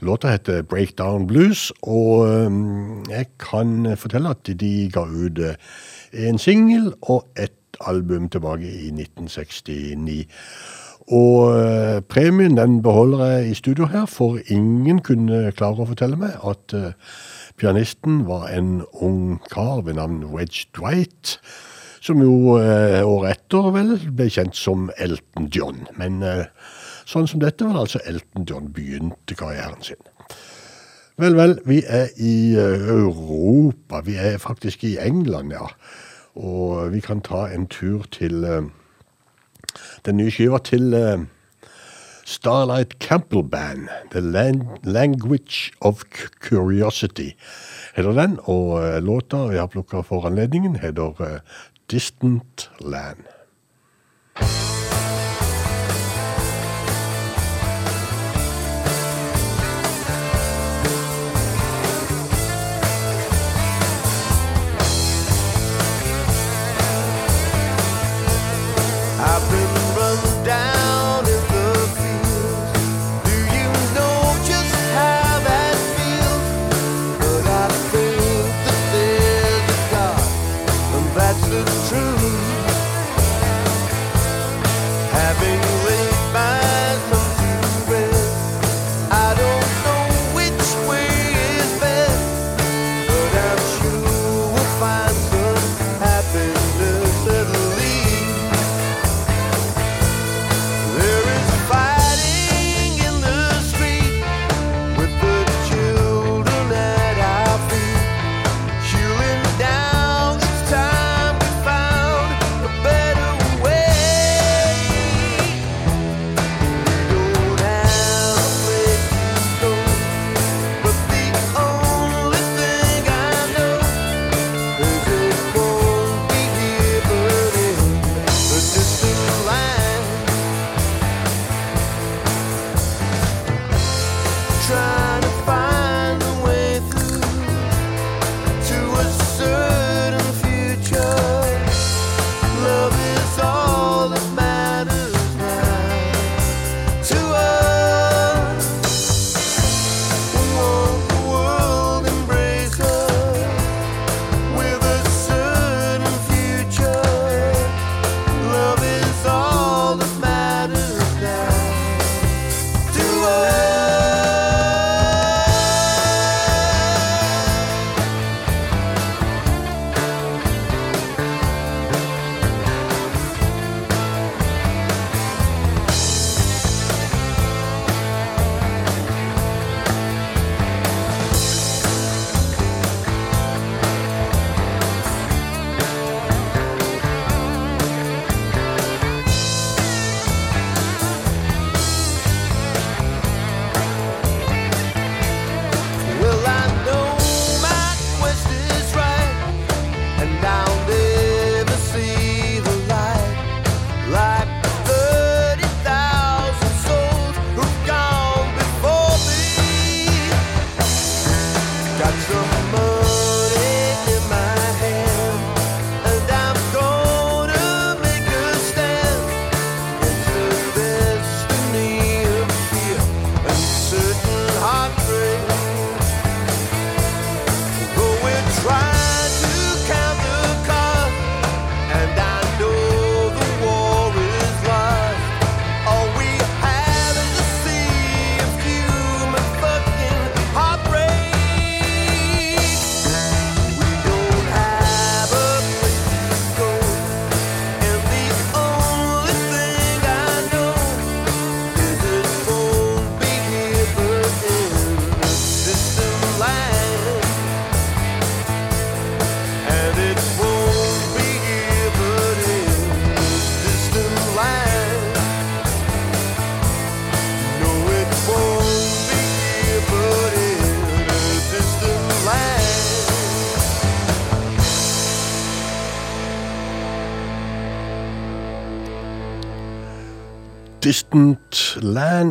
Låta 0.00 0.30
heter 0.32 0.62
Breakdown 0.62 1.26
Blues, 1.26 1.72
og 1.82 2.24
um, 2.24 3.04
jeg 3.10 3.26
kan 3.38 3.96
fortelle 3.96 4.30
at 4.32 4.48
de 4.60 4.88
ga 4.94 5.04
ut 5.04 5.42
eh, 5.44 5.58
en 6.28 6.38
singel 6.38 6.94
og 7.02 7.26
et 7.36 7.76
album 7.84 8.30
tilbake 8.32 8.64
i 8.64 8.88
1969. 8.94 10.24
Og 11.08 11.58
eh, 11.58 12.00
premien 12.00 12.56
den 12.56 12.80
beholder 12.82 13.24
jeg 13.26 13.50
i 13.50 13.54
studio 13.54 13.86
her, 13.92 14.06
for 14.06 14.38
ingen 14.48 15.02
kunne 15.04 15.52
klare 15.52 15.84
å 15.84 15.90
fortelle 15.92 16.16
meg 16.16 16.40
at 16.48 16.76
eh, 16.78 16.96
pianisten 17.60 18.22
var 18.28 18.48
en 18.54 18.86
ung 18.92 19.36
kar 19.52 19.82
ved 19.84 20.00
navn 20.00 20.24
Wedge 20.32 20.70
Dwight 20.76 21.40
som 22.00 22.22
jo 22.22 22.58
eh, 22.60 23.02
året 23.02 23.38
etter 23.38 23.70
vel 23.74 23.96
ble 24.14 24.28
kjent 24.30 24.56
som 24.56 24.90
Elton 24.98 25.48
John. 25.54 25.86
Men 25.98 26.22
eh, 26.22 26.46
sånn 27.08 27.28
som 27.30 27.42
dette 27.42 27.66
var 27.66 27.74
det 27.74 27.84
altså 27.86 28.02
Elton 28.06 28.46
John 28.48 28.70
begynte 28.74 29.38
karrieren 29.38 29.82
sin. 29.82 30.00
Vel, 31.18 31.34
vel, 31.34 31.56
vi 31.66 31.80
er 31.82 32.12
i 32.22 32.54
eh, 32.54 32.84
Europa. 32.94 34.04
Vi 34.06 34.14
er 34.14 34.38
faktisk 34.38 34.84
i 34.86 34.98
England, 35.02 35.52
ja. 35.56 35.66
Og 36.38 36.92
vi 36.92 37.00
kan 37.02 37.24
ta 37.26 37.48
en 37.50 37.66
tur 37.66 38.06
til 38.14 38.44
eh, 38.46 38.68
den 40.06 40.20
nye 40.20 40.30
skiva 40.30 40.62
til 40.62 40.94
eh, 40.94 41.24
Starlight 42.28 42.98
Campbell 43.00 43.42
Band, 43.42 43.88
The 44.12 44.20
Language 44.84 45.72
of 45.80 46.04
Curiosity, 46.40 47.32
heter 47.96 48.12
den. 48.12 48.38
Og 48.44 48.78
eh, 48.84 49.00
låta 49.02 49.46
vi 49.48 49.58
har 49.58 49.66
plukka 49.66 50.04
for 50.06 50.26
anledningen, 50.28 50.76
heter 50.76 51.40
distant 51.88 52.68
land. 52.80 53.24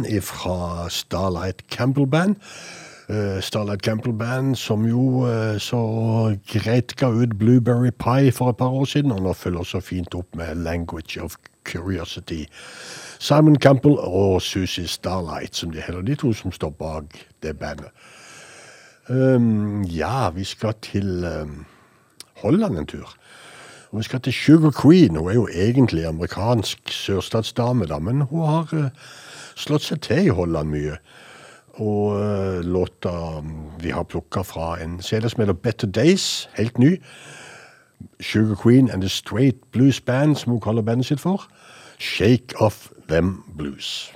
Band 0.04 0.22
fra 0.22 0.90
Starlight 0.90 1.70
Campbell 1.70 2.08
Band. 2.08 2.36
Eh, 3.10 3.42
Starlight 3.42 3.82
Campbell 3.82 4.14
Band 4.14 4.56
som 4.56 4.86
jo 4.86 5.26
eh, 5.26 5.58
så 5.60 6.38
greit 6.48 6.96
ga 6.96 7.10
ut 7.10 7.38
Blueberry 7.40 7.92
Pie 7.92 8.32
for 8.32 8.50
et 8.50 8.58
par 8.58 8.70
år 8.70 8.86
siden, 8.86 9.12
og 9.12 9.22
nå 9.22 9.34
følger 9.34 9.64
så 9.64 9.80
fint 9.80 10.16
opp 10.16 10.36
med 10.36 10.56
Language 10.56 11.22
of 11.22 11.36
Curiosity. 11.64 12.46
Simon 13.20 13.56
Campbell 13.56 13.98
og 13.98 14.42
Susie 14.42 14.88
Starlight, 14.88 15.56
som 15.56 15.72
de 15.72 15.82
heller 15.82 16.02
de 16.02 16.16
to 16.16 16.34
som 16.34 16.52
står 16.52 16.70
bak 16.70 17.28
det 17.44 17.58
bandet. 17.60 17.90
Um, 19.10 19.84
ja, 19.84 20.30
vi 20.30 20.44
skal 20.44 20.74
til 20.82 21.26
um, 21.26 21.66
Holland 22.44 22.78
en 22.78 22.86
tur. 22.86 23.16
Og 23.92 24.00
vi 24.00 24.04
skal 24.04 24.20
til 24.20 24.34
Sugar 24.34 24.82
Queen. 24.82 25.16
Hun 25.16 25.30
er 25.30 25.34
jo 25.34 25.48
egentlig 25.48 26.06
amerikansk 26.06 26.92
sørstatsdame, 26.92 27.86
da, 27.86 28.00
men 28.00 28.22
hun 28.22 28.46
har 28.46 28.68
uh, 28.74 28.90
slått 29.58 29.88
seg 29.88 30.04
til 30.06 30.30
i 30.30 30.36
Holland 30.38 30.72
mye. 30.74 31.00
Og 31.78 32.18
eh, 32.18 32.62
låta 32.66 33.42
vi 33.82 33.94
har 33.94 34.08
plukka 34.10 34.42
fra 34.46 34.76
en 34.82 34.98
CD 35.02 35.30
som 35.30 35.44
heter 35.44 35.54
Better 35.54 35.88
Days, 35.88 36.50
helt 36.58 36.78
ny. 36.78 36.98
Sugar 38.22 38.56
Queen 38.56 38.90
and 38.90 39.02
The 39.02 39.10
Straight 39.10 39.58
Blues 39.72 40.02
Band, 40.02 40.36
som 40.36 40.52
hun 40.52 40.62
kaller 40.62 40.82
bandet 40.82 41.06
sitt 41.06 41.22
for. 41.22 41.46
Shake 42.00 42.58
Off 42.62 42.90
Them 43.10 43.44
Blues. 43.58 44.14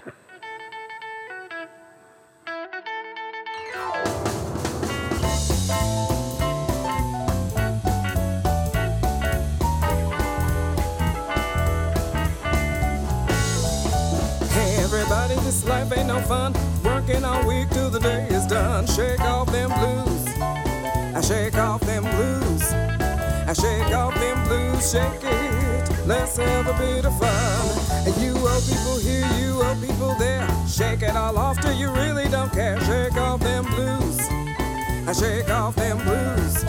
No 16.12 16.22
fun. 16.22 16.54
Working 16.84 17.24
all 17.24 17.48
week 17.48 17.70
till 17.70 17.90
the 17.90 18.00
day 18.00 18.28
is 18.30 18.46
done. 18.46 18.86
Shake 18.86 19.22
off 19.22 19.50
them 19.52 19.70
blues. 19.80 20.24
I 21.18 21.22
shake 21.22 21.56
off 21.56 21.82
them 21.82 22.04
blues. 22.04 22.64
I 23.52 23.54
shake 23.54 23.94
off 23.96 24.14
them 24.16 24.38
blues. 24.48 24.92
Shake 24.92 25.24
it. 25.24 26.06
Let's 26.06 26.36
have 26.38 26.68
a 26.68 26.74
bit 26.74 27.06
of 27.06 27.18
fun. 27.18 27.64
And 28.06 28.16
you 28.18 28.34
old 28.36 28.64
people 28.72 28.98
here, 28.98 29.30
you 29.40 29.62
old 29.64 29.80
people 29.82 30.14
there. 30.16 30.48
Shake 30.68 31.02
it 31.02 31.16
all 31.16 31.38
off 31.38 31.62
till 31.62 31.78
you 31.82 31.90
really 31.92 32.28
don't 32.28 32.52
care. 32.52 32.80
Shake 32.82 33.18
off 33.18 33.40
them 33.40 33.66
blues. 33.76 34.20
I 35.10 35.14
shake 35.14 35.50
off 35.50 35.76
them 35.76 35.98
blues. 36.04 36.64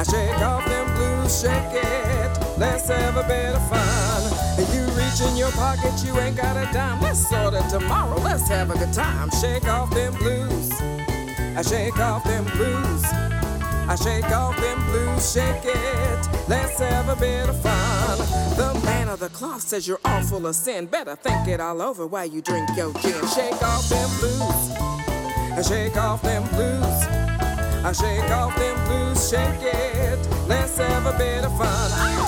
I 0.00 0.02
shake 0.02 0.40
off 0.40 0.64
them 0.66 0.86
blues, 0.96 1.40
shake 1.40 1.72
it. 1.72 2.32
Let's 2.58 2.88
have 2.88 3.16
a 3.16 3.26
bit 3.26 3.54
of 3.54 3.68
fun. 3.70 4.35
You 4.58 4.84
reach 4.96 5.20
in 5.20 5.36
your 5.36 5.50
pocket, 5.52 5.92
you 6.04 6.18
ain't 6.18 6.36
got 6.36 6.56
a 6.56 6.72
dime. 6.72 7.00
Let's 7.00 7.28
sort 7.28 7.54
it 7.54 7.68
tomorrow. 7.68 8.18
Let's 8.20 8.48
have 8.48 8.70
a 8.70 8.78
good 8.78 8.92
time. 8.92 9.30
Shake 9.30 9.66
off 9.68 9.90
them 9.90 10.14
blues. 10.14 10.72
I 10.80 11.62
shake 11.62 11.98
off 11.98 12.24
them 12.24 12.44
blues. 12.56 13.04
I 13.88 13.94
shake 13.94 14.30
off 14.32 14.56
them 14.60 14.84
blues, 14.86 15.32
shake 15.32 15.64
it. 15.64 16.28
Let's 16.48 16.78
have 16.80 17.08
a 17.08 17.14
bit 17.16 17.48
of 17.48 17.60
fun. 17.62 18.18
The 18.56 18.80
man 18.84 19.08
of 19.08 19.20
the 19.20 19.28
cloth 19.28 19.62
says 19.62 19.86
you're 19.86 20.00
all 20.04 20.22
full 20.22 20.46
of 20.46 20.56
sin. 20.56 20.86
Better 20.86 21.14
think 21.14 21.46
it 21.46 21.60
all 21.60 21.80
over 21.80 22.06
while 22.06 22.26
you 22.26 22.42
drink 22.42 22.68
your 22.76 22.92
gin. 22.94 23.26
Shake 23.28 23.62
off 23.62 23.88
them 23.88 24.10
blues. 24.18 24.70
I 25.56 25.62
shake 25.62 25.96
off 25.96 26.20
them 26.22 26.42
blues. 26.48 26.82
I 27.84 27.92
shake 27.92 28.30
off 28.30 28.56
them 28.56 28.84
blues, 28.86 29.30
shake 29.30 29.62
it. 29.62 30.18
Let's 30.48 30.76
have 30.78 31.06
a 31.06 31.16
bit 31.16 31.44
of 31.44 31.56
fun. 31.56 32.25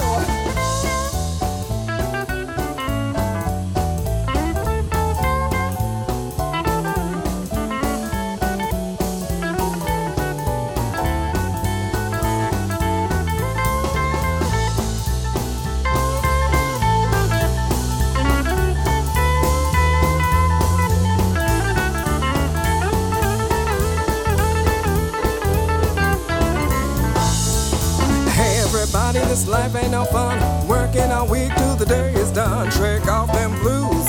This 29.39 29.49
life 29.49 29.75
ain't 29.77 29.93
no 29.93 30.05
fun. 30.05 30.37
Working 30.67 31.11
all 31.13 31.29
week 31.29 31.55
till 31.57 31.77
the 31.77 31.87
day 31.87 32.13
is 32.15 32.31
done. 32.33 32.71
Shake 32.73 33.07
off 33.07 33.33
them 33.33 33.53
blues. 33.61 34.09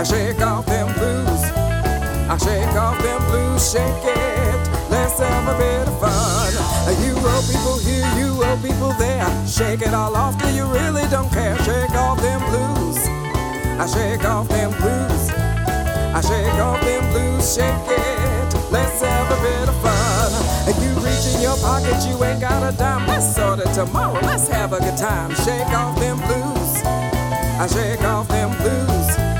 I 0.00 0.02
shake 0.02 0.40
off 0.40 0.66
them 0.66 0.88
blues. 0.94 1.42
I 2.32 2.36
shake 2.38 2.74
off 2.76 2.96
them 3.02 3.20
blues, 3.28 3.72
shake 3.72 4.04
it. 4.04 4.60
Let's 4.88 5.18
have 5.18 5.46
a 5.48 5.56
bit 5.58 5.88
of 5.88 6.00
fun. 6.00 6.52
You 7.04 7.14
old 7.16 7.44
people 7.52 7.78
here, 7.78 8.08
you 8.18 8.28
old 8.42 8.62
people 8.62 8.92
there. 9.04 9.28
Shake 9.46 9.82
it 9.82 9.92
all 9.92 10.16
off 10.16 10.38
till 10.38 10.54
you 10.54 10.64
really 10.64 11.06
don't 11.10 11.30
care. 11.30 11.56
Shake 11.58 11.94
off 11.94 12.20
them 12.20 12.40
blues. 12.50 12.98
I 13.82 13.86
shake 13.86 14.24
off 14.24 14.48
them 14.48 14.70
blues. 14.80 15.22
I 16.16 16.20
shake 16.22 16.60
off 16.66 16.80
them 16.80 17.02
blues, 17.12 17.54
shake 17.54 17.88
it. 17.88 18.54
Let's 18.70 19.00
have 19.02 19.30
a 19.30 19.42
bit 19.42 19.68
of 19.68 19.82
fun. 19.82 19.99
In 21.34 21.42
your 21.42 21.56
pocket, 21.58 21.96
you 22.08 22.22
ain't 22.24 22.40
got 22.40 22.62
a 22.62 22.76
dime. 22.76 23.06
Let's 23.06 23.34
sort 23.34 23.60
it 23.60 23.72
tomorrow. 23.72 24.20
Let's 24.22 24.48
have 24.48 24.72
a 24.72 24.78
good 24.78 24.96
time. 24.96 25.34
Shake 25.34 25.68
off 25.68 25.98
them 25.98 26.18
blues. 26.18 26.82
I 26.84 27.66
shake 27.66 28.02
off 28.02 28.28
them 28.28 28.50
blues. 28.58 29.30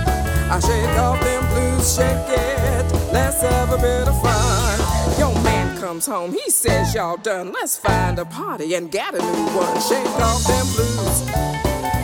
I 0.51 0.59
shake 0.59 0.99
off 0.99 1.21
them 1.23 1.47
blues, 1.49 1.95
shake 1.95 2.29
it. 2.29 3.13
Let's 3.13 3.41
have 3.41 3.73
a 3.73 3.79
bit 3.79 4.09
of 4.09 4.21
fun. 4.21 5.19
Your 5.19 5.33
man 5.45 5.79
comes 5.81 6.07
home, 6.07 6.33
he 6.33 6.51
says 6.51 6.93
y'all 6.93 7.17
done. 7.17 7.53
Let's 7.53 7.77
find 7.77 8.19
a 8.19 8.25
party 8.25 8.75
and 8.75 8.91
get 8.91 9.15
a 9.15 9.19
new 9.19 9.47
one. 9.57 9.81
Shake 9.81 10.07
off 10.21 10.45
them 10.45 10.67
blues. 10.75 11.23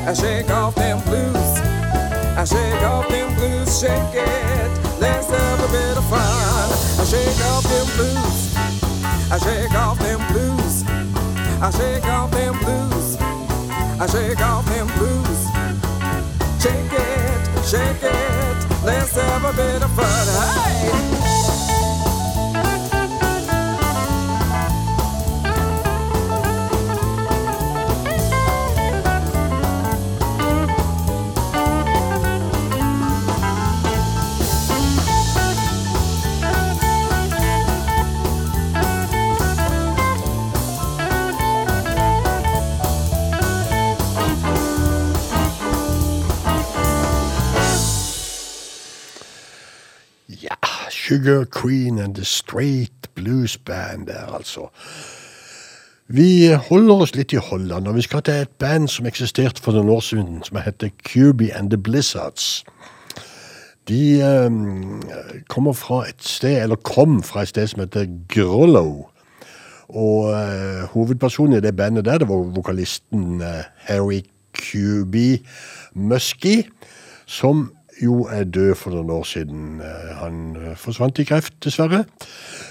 I 0.09 0.14
shake 0.14 0.49
off 0.51 0.76
them 0.76 1.03
blues. 1.05 1.37
I 2.39 2.45
shake 2.45 2.82
off 2.82 3.09
them 3.09 3.34
blues, 3.34 3.80
shake 3.80 4.14
it. 4.14 5.01
Let's 5.01 5.28
have 5.28 5.61
a 5.61 5.72
bit 5.72 5.97
of 5.99 6.09
fun. 6.09 6.20
I 6.20 7.05
shake 7.05 7.45
off 7.47 7.64
them 7.64 7.87
blues. 7.97 8.46
I 9.29 9.39
shake 9.39 9.74
off 9.74 9.99
them 9.99 10.20
blues. 10.33 10.85
I 11.61 11.70
shake 11.70 12.05
off 12.07 12.31
them 12.31 12.57
blues. 12.61 13.16
I 14.01 14.07
shake 14.07 14.41
off 14.41 14.64
them 14.66 14.87
blues. 14.99 15.41
Shake 16.62 16.93
it, 16.93 17.64
shake 17.64 18.03
it. 18.03 18.85
Let's 18.85 19.16
have 19.16 19.45
a 19.45 19.53
bit 19.53 19.83
of 19.83 19.91
fun. 19.93 20.27
Hey! 20.62 21.46
Sugar 51.07 51.45
Queen 51.45 51.99
and 51.99 52.17
The 52.17 52.25
Straight 52.25 53.15
Blues 53.15 53.57
Band 53.57 54.07
der, 54.07 54.35
altså. 54.35 54.61
Vi 56.09 56.49
holder 56.69 56.95
oss 56.95 57.15
litt 57.15 57.33
i 57.33 57.37
Holland, 57.37 57.87
og 57.87 57.95
vi 57.95 58.03
skal 58.03 58.25
til 58.27 58.41
et 58.43 58.51
band 58.59 58.89
som 58.91 59.07
eksisterte 59.07 59.63
for 59.63 59.77
noen 59.77 59.93
år 59.95 60.03
siden, 60.03 60.41
som 60.43 60.59
heter 60.59 60.91
QB 61.07 61.45
and 61.55 61.71
The 61.71 61.79
Blizzards. 61.79 62.65
De 63.87 64.19
um, 64.47 64.99
kommer 65.47 65.79
fra 65.79 66.09
et 66.09 66.27
sted, 66.27 66.59
eller 66.63 66.83
kom 66.83 67.23
fra 67.23 67.47
et 67.47 67.55
sted 67.55 67.71
som 67.71 67.85
heter 67.85 68.11
Grollo. 68.27 69.07
Og 69.89 70.35
uh, 70.35 70.91
hovedpersonen 70.91 71.61
i 71.61 71.63
det 71.63 71.77
bandet 71.77 72.05
der, 72.11 72.19
det 72.19 72.29
var 72.29 72.51
vokalisten 72.59 73.47
uh, 73.47 73.63
Harry 73.87 74.25
QB 74.59 75.47
Muskie, 75.95 76.67
som 77.27 77.76
jo 78.03 78.25
er 78.25 78.45
død 78.45 78.75
for 78.75 78.91
noen 78.91 79.11
år 79.11 79.23
siden. 79.25 79.81
Eh, 79.81 80.17
Han 80.21 80.57
eh, 80.57 80.77
forsvant 80.77 81.19
i 81.19 81.25
kreft, 81.25 81.55
dessverre. 81.65 82.05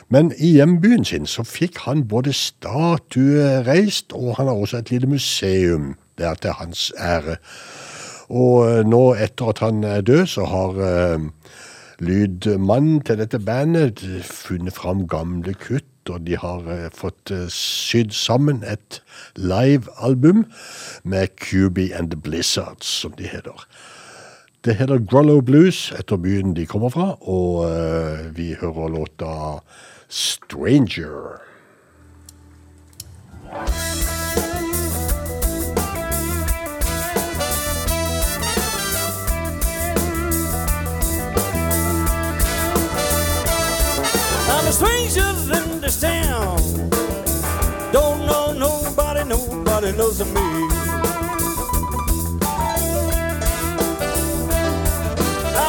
Men 0.10 0.32
i 0.38 0.52
hjembyen 0.58 1.06
sin 1.06 1.26
så 1.26 1.44
fikk 1.44 1.82
han 1.86 2.08
både 2.08 2.34
statue 2.34 3.64
reist, 3.68 4.14
og 4.14 4.36
han 4.38 4.48
har 4.48 4.54
også 4.54 4.78
et 4.78 4.92
lite 4.92 5.08
museum 5.08 5.96
der 6.18 6.34
til 6.34 6.52
hans 6.60 6.92
ære. 7.00 7.38
Og 8.30 8.70
eh, 8.70 8.84
nå, 8.86 9.14
etter 9.14 9.50
at 9.50 9.64
han 9.66 9.84
er 9.84 10.02
død, 10.02 10.26
så 10.28 10.46
har 10.46 11.20
lydmannen 12.00 13.02
til 13.02 13.18
dette 13.18 13.40
bandet 13.40 14.04
funnet 14.24 14.74
fram 14.74 15.08
gamle 15.08 15.54
kutt, 15.54 15.86
og 16.10 16.28
de 16.28 16.38
har 16.38 16.68
fått 16.94 17.32
sydd 17.50 18.12
sammen 18.14 18.62
et 18.68 19.02
live-album 19.36 20.46
med 21.04 21.28
Cuby 21.42 21.92
and 21.94 22.12
the 22.12 22.20
Blizzards, 22.22 22.86
som 22.86 23.16
de 23.18 23.24
heter. 23.24 23.66
Det 24.66 24.74
heter 24.74 24.98
Grollo 24.98 25.42
Blues 25.42 25.92
etter 25.94 26.18
byen 26.18 26.56
de 26.58 26.64
kommer 26.66 26.90
fra, 26.90 27.12
og 27.22 27.68
uh, 27.70 28.38
vi 28.38 28.56
hører 28.58 28.90
låta 28.90 29.62
'Stranger'. 30.10 31.38
I'm 44.50 44.68
a 44.68 44.72
stranger 44.72 45.30
in 45.58 45.82
this 45.82 46.02
town. 46.02 46.58
Don't 47.94 48.26
know 48.26 48.52
nobody, 48.54 49.24
nobody 49.30 49.92
knows 49.92 50.20
me. 50.34 51.15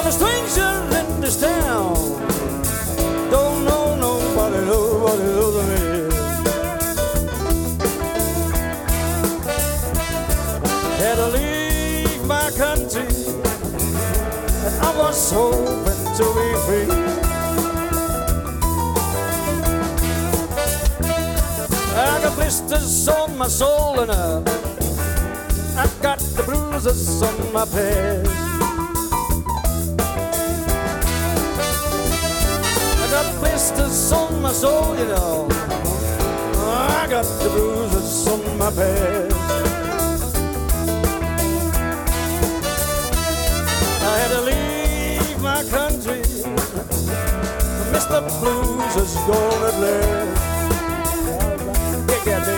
A 0.07 0.13
stranger 0.13 0.73
in 1.01 1.21
this 1.21 1.41
town. 1.41 1.95
Don't 3.29 3.65
know 3.65 3.97
nobody, 3.97 4.65
nobody 4.65 5.25
knows 5.35 5.57
me. 5.67 5.81
Had 11.01 11.17
to 11.17 11.27
leave 11.37 12.25
my 12.25 12.51
country, 12.53 13.09
and 14.65 14.75
I 14.81 14.97
was 14.97 15.33
hoping 15.33 16.03
to 16.19 16.25
be 16.37 16.47
free. 16.67 16.87
I 21.97 22.21
got 22.23 22.35
blisters 22.37 23.09
on 23.09 23.37
my 23.37 23.49
soul 23.49 23.99
and 23.99 24.13
uh, 24.13 24.39
I 25.77 25.89
got 26.01 26.21
the 26.21 26.45
bruises 26.45 27.23
on 27.23 27.53
my 27.53 27.65
past. 27.65 28.46
Blisters 33.39 34.13
on 34.13 34.43
my 34.43 34.53
soul, 34.53 34.97
you 34.97 35.07
know. 35.07 35.49
Ah, 35.51 37.03
I 37.03 37.09
got 37.09 37.25
the 37.43 37.49
bruises 37.51 38.27
on 38.29 38.59
my 38.59 38.71
past. 38.71 40.37
I 44.03 44.19
had 44.21 44.31
to 44.37 44.41
leave 44.51 45.43
my 45.43 45.63
country. 45.65 46.23
Mr. 47.93 48.21
Blues 48.41 48.97
is 48.97 49.15
gonna 49.29 49.73
last. 49.83 50.57
Yeah, 52.27 52.56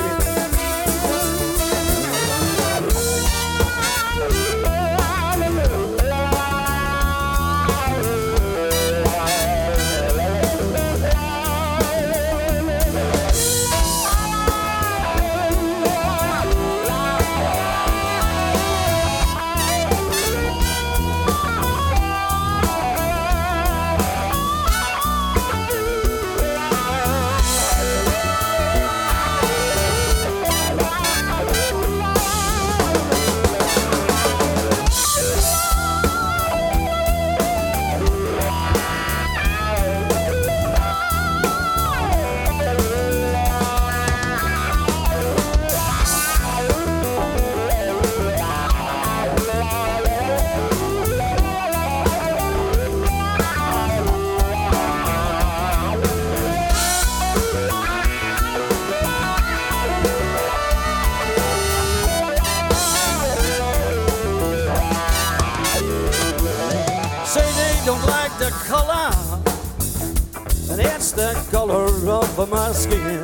of 72.39 72.51
my 72.51 72.71
skin. 72.71 73.23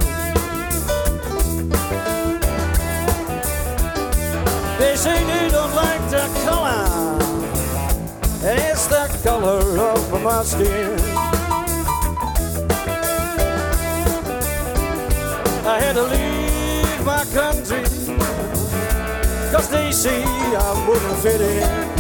They 4.79 4.97
say 4.97 5.23
they 5.25 5.49
don't 5.51 5.75
like 5.75 6.11
the 6.11 6.27
color, 6.45 7.19
and 8.43 8.59
it's 8.61 8.87
the 8.89 9.07
color 9.23 9.79
of 9.79 10.23
my 10.23 10.43
skin. 10.43 10.99
I 15.65 15.79
had 15.81 15.95
to 15.95 16.03
leave 16.03 17.05
my 17.05 17.25
country, 17.33 17.85
cause 19.53 19.69
they 19.69 19.93
see 19.93 20.25
I 20.25 20.87
wouldn't 20.89 21.19
fit 21.19 21.41
in. 21.41 21.94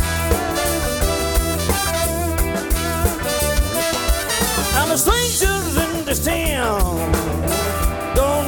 Don't 6.24 6.32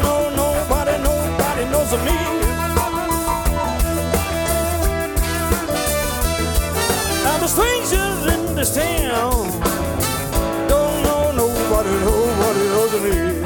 know 0.03 0.31
nobody, 0.35 0.97
nobody 1.03 1.65
knows 1.67 1.93
of 1.93 2.03
me. 2.07 2.17
I'm 7.27 7.43
a 7.43 7.49
stranger 7.49 8.33
in 8.33 8.55
this 8.55 8.75
town. 8.75 9.51
Don't 10.69 11.03
know 11.03 11.33
nobody, 11.33 11.91
nobody 12.01 12.65
knows 12.73 12.95
of 12.95 13.03
me. 13.03 13.43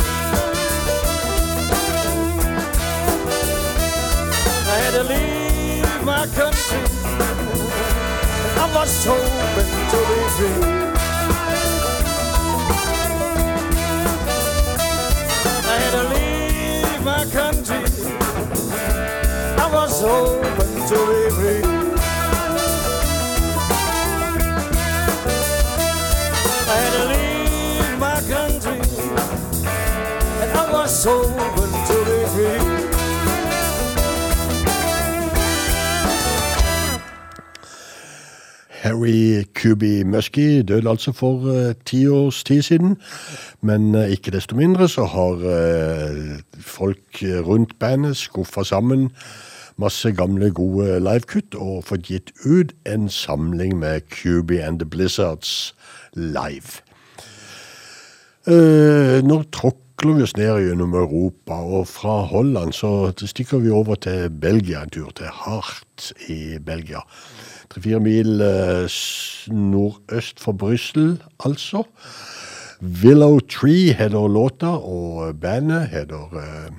I 4.68 4.76
had 4.78 4.93
to 4.93 5.03
leave 5.12 6.05
my 6.05 6.26
country. 6.37 6.83
I 8.57 8.70
was 8.76 9.05
hoping 9.05 9.70
to 9.91 9.99
be 10.09 10.20
free. 10.37 10.89
My 17.11 17.24
country. 17.40 17.82
I 19.64 19.66
was 19.76 19.94
hoping 20.00 20.74
to 20.90 20.98
be 21.11 21.22
free. 21.36 21.64
I 26.72 26.76
had 26.82 26.92
to 26.96 27.04
leave 27.12 27.92
my 28.06 28.18
country, 28.34 28.80
and 30.42 30.50
I 30.62 30.64
was 30.72 31.04
hoping 31.04 31.74
to 31.88 31.96
be 32.08 32.18
free. 32.32 32.61
Harry 38.82 39.44
Kubi 39.61 40.02
Muskie 40.04 40.62
døde 40.62 40.90
altså 40.90 41.12
for 41.12 41.46
eh, 41.52 41.74
ti 41.84 42.06
års 42.08 42.44
tid 42.44 42.62
siden. 42.62 42.96
Men 43.61 43.94
eh, 43.94 44.16
ikke 44.16 44.32
desto 44.32 44.56
mindre 44.56 44.88
så 44.88 45.04
har 45.04 45.44
eh, 45.44 46.40
folk 46.61 47.22
rundt 47.46 47.78
bandet 47.78 48.16
skuffa 48.16 48.64
sammen 48.64 49.11
masse 49.80 50.12
gamle, 50.12 50.50
gode 50.52 50.98
livekutt 51.00 51.56
og 51.56 51.84
fått 51.88 52.08
gitt 52.11 52.32
ut 52.44 52.74
en 52.88 53.08
samling 53.12 53.78
med 53.80 54.08
Kubi 54.12 54.61
and 54.61 54.80
the 54.80 54.88
Blizzards 54.88 55.74
live. 56.14 56.80
Eh, 58.48 59.20
nå 59.24 59.42
tråkler 59.52 60.16
vi 60.16 60.24
oss 60.24 60.36
ned 60.36 60.62
gjennom 60.64 60.94
Europa, 60.96 61.61
og 61.61 61.88
fra 61.88 62.22
Holland 62.30 62.72
så 62.76 63.12
stikker 63.20 63.61
vi 63.64 63.72
over 63.72 64.00
til 64.00 64.30
Belgia 64.32 64.84
en 64.84 64.92
tur, 64.92 65.11
til 65.16 65.28
Hart 65.28 66.12
i 66.28 66.58
Belgia. 66.64 67.04
Tre-fire 67.70 68.00
mil 68.02 68.40
eh, 68.42 68.90
nordøst 69.54 70.40
for 70.42 70.52
Brussel, 70.58 71.20
altså. 71.38 71.84
Willow 72.82 73.38
Tree 73.38 73.92
heter 73.94 74.26
låta, 74.26 74.72
og 74.74 75.38
bandet 75.38 75.86
heter 75.92 76.34
eh, 76.40 76.72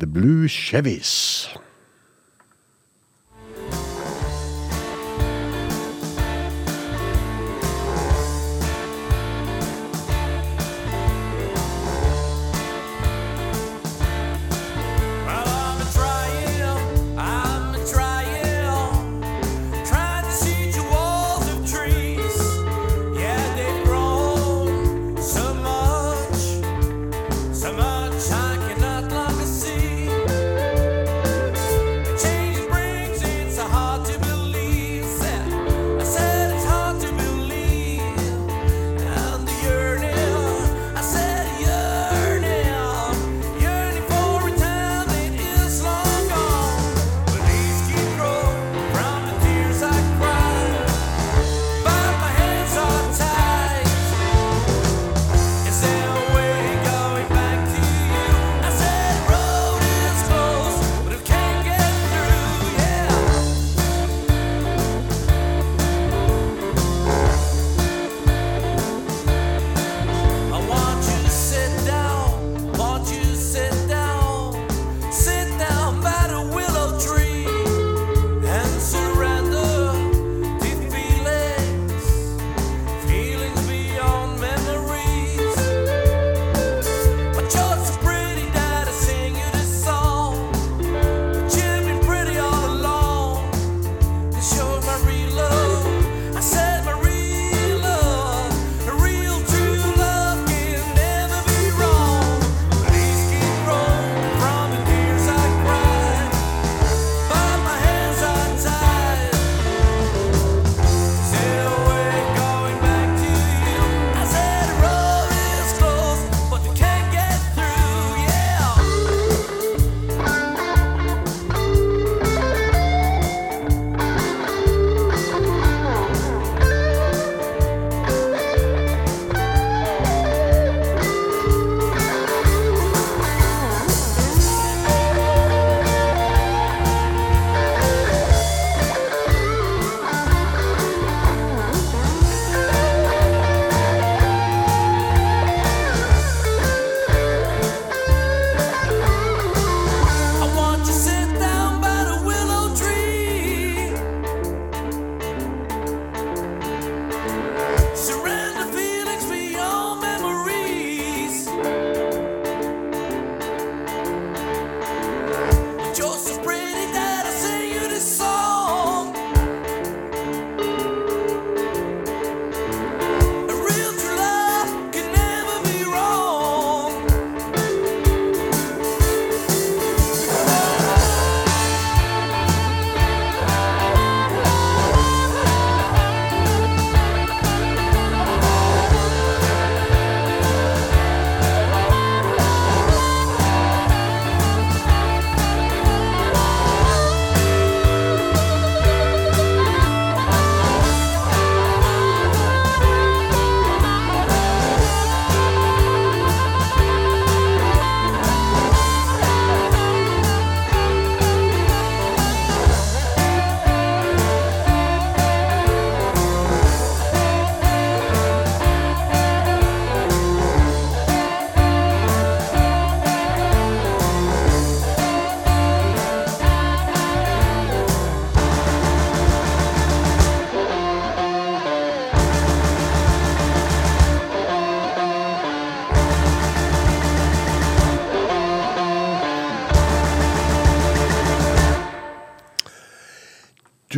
The 0.00 0.06
Blue 0.08 0.48
Chevys. 0.48 1.44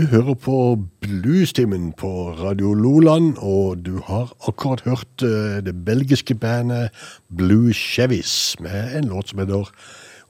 Du 0.01 0.07
hører 0.07 0.35
på 0.35 0.79
Bluestimen 1.01 1.91
på 1.93 2.33
Radio 2.33 2.71
Loland, 2.73 3.35
og 3.37 3.83
du 3.85 3.99
har 4.07 4.31
akkurat 4.49 4.81
hørt 4.81 5.23
eh, 5.23 5.59
det 5.61 5.75
belgiske 5.85 6.35
bandet 6.35 6.89
Blue 7.29 7.75
Chevis 7.77 8.57
med 8.61 8.97
en 8.97 9.11
låt 9.13 9.29
som 9.29 9.43
heter 9.43 9.69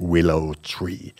Willow 0.00 0.54
Tree. 0.66 1.12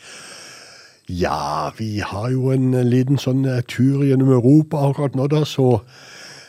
Ja, 1.08 1.70
vi 1.78 2.00
har 2.02 2.30
jo 2.34 2.50
en 2.50 2.74
liten 2.90 3.22
sånn 3.22 3.46
eh, 3.46 3.62
tur 3.70 4.02
gjennom 4.02 4.32
Europa 4.34 4.82
akkurat 4.88 5.14
nå, 5.14 5.28
da, 5.30 5.44
så 5.46 5.84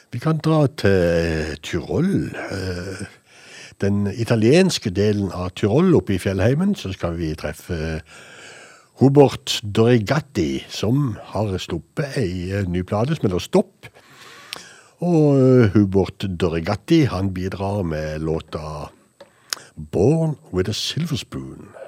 vi 0.10 0.24
kan 0.24 0.41
dra 0.41 0.64
til 0.82 1.54
Tyrol. 1.62 2.32
Eh, 2.34 3.06
Den 3.82 4.08
italienske 4.10 4.89
delen 4.89 5.30
av 5.34 5.54
Tyrol 5.54 5.93
oppe 6.02 6.18
i 6.18 6.22
fjellheimen, 6.22 6.74
så 6.76 6.89
skal 6.93 7.14
vi 7.22 7.36
treffe 7.38 8.02
Hubert 9.02 9.64
Dregatti, 9.66 10.62
som 10.70 11.16
har 11.32 11.56
sluppet 11.58 12.20
ei 12.22 12.52
eh, 12.54 12.68
ny 12.70 12.84
plate 12.86 13.16
som 13.18 13.26
heter 13.26 13.41
Stopp. 13.41 13.88
Og 15.02 15.39
eh, 15.41 15.72
Hubert 15.74 16.28
Dregatti 16.30 17.08
han 17.10 17.32
bidrar 17.34 17.82
med 17.82 18.22
låta 18.22 18.91
Born 19.74 20.38
with 20.54 20.70
a 20.70 20.78
Silver 20.78 21.18
Spoon. 21.18 21.81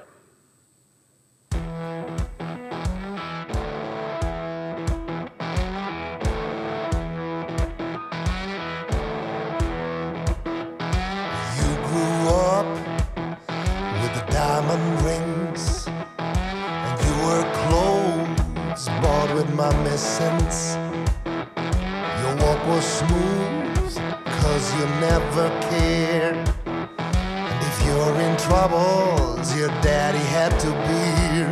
Bought 19.56 19.76
with. 19.84 20.76
Your 21.24 22.34
walk 22.42 22.66
was 22.66 22.84
smooth, 22.84 23.96
cause 24.40 24.74
you 24.74 24.84
never 25.00 25.48
cared. 25.70 26.36
And 26.66 27.60
if 27.70 27.86
you're 27.86 28.20
in 28.20 28.36
troubles, 28.36 29.56
your 29.56 29.68
daddy 29.80 30.24
had 30.36 30.58
to 30.60 30.70
bear. 30.86 31.48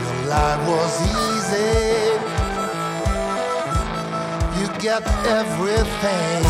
Your 0.00 0.14
life 0.28 0.62
was 0.68 0.92
easy. 1.26 1.90
You 4.60 4.66
get 4.78 5.02
everything. 5.26 6.44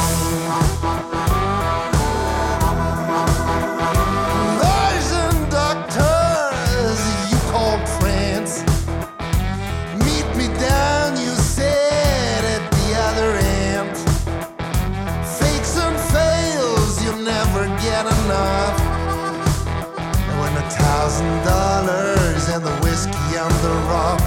On 23.91 24.20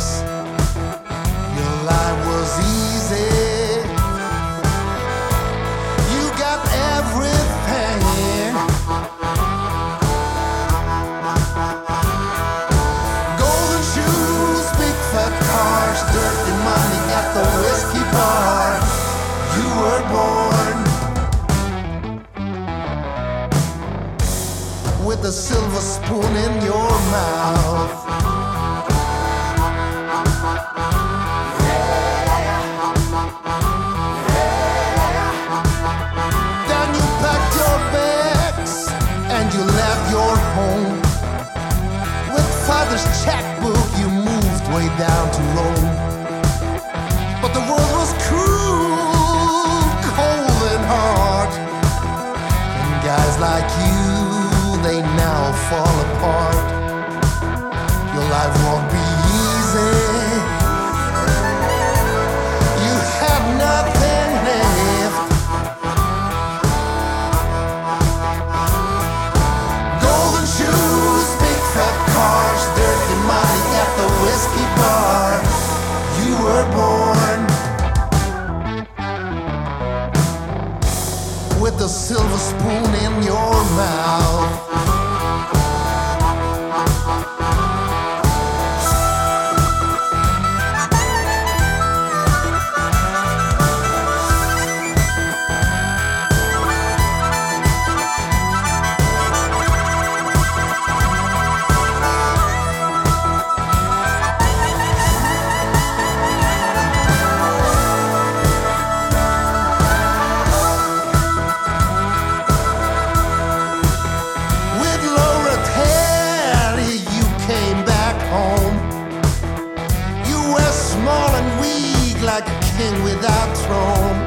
king 122.78 123.04
without 123.04 123.52
throne. 123.66 124.20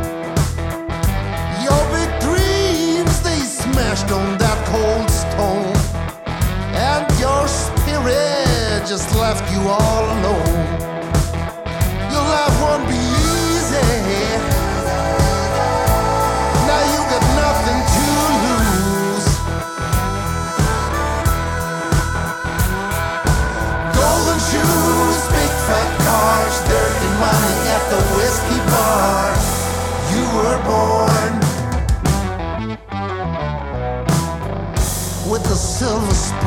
Your 1.66 1.82
big 1.96 2.10
dreams, 2.20 3.22
they 3.22 3.40
smashed 3.40 4.10
on 4.12 4.38
that 4.38 4.58
cold 4.72 5.10
stone. 5.10 5.76
And 6.88 7.04
your 7.18 7.48
spirit 7.48 8.86
just 8.86 9.14
left 9.16 9.50
you 9.52 9.60
all 9.68 10.04
alone. 10.16 10.95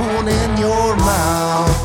Spoon 0.09 0.27
in 0.27 0.57
your 0.57 0.95
mouth. 0.95 1.77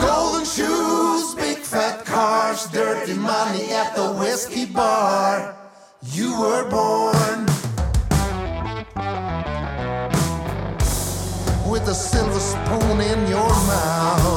Golden 0.00 0.44
shoes, 0.44 1.34
big 1.34 1.58
fat 1.58 2.04
cars, 2.04 2.66
dirty 2.68 3.14
money 3.14 3.72
at 3.72 3.96
the 3.96 4.12
whiskey 4.12 4.66
bar. 4.66 5.56
You 6.12 6.40
were 6.40 6.70
born. 6.70 7.46
with 11.66 11.88
a 11.88 11.94
silver 11.94 12.38
spoon 12.38 13.00
in 13.00 13.26
your 13.26 13.54
mouth. 13.66 14.33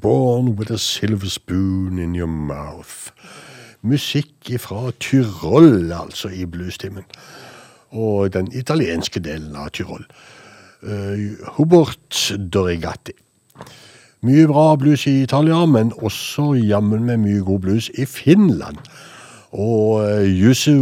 Born 0.00 0.56
with 0.56 0.70
a 0.70 0.78
silver 0.78 1.28
spoon 1.28 1.98
in 1.98 2.14
your 2.14 2.28
mouth. 2.28 3.10
Musikk 3.82 4.60
fra 4.60 4.90
Tyrol, 5.00 5.92
altså, 5.92 6.28
i 6.28 6.44
bluestimen. 6.46 7.04
Og 7.90 8.32
den 8.32 8.52
italienske 8.52 9.20
delen 9.20 9.56
av 9.56 9.70
Tyrol. 9.70 10.04
Uh, 10.82 11.34
Hubert 11.56 12.32
Dorigatti. 12.52 13.12
Mye 14.22 14.48
bra 14.50 14.74
blues 14.76 15.06
i 15.06 15.22
Italia, 15.22 15.64
men 15.66 15.92
også 16.02 16.52
jammen 16.58 17.04
med 17.06 17.22
mye 17.22 17.42
god 17.46 17.60
blues 17.62 17.90
i 17.94 18.04
Finland. 18.04 18.80
Og 19.52 20.02
eh, 20.04 20.26
Jussi, 20.42 20.74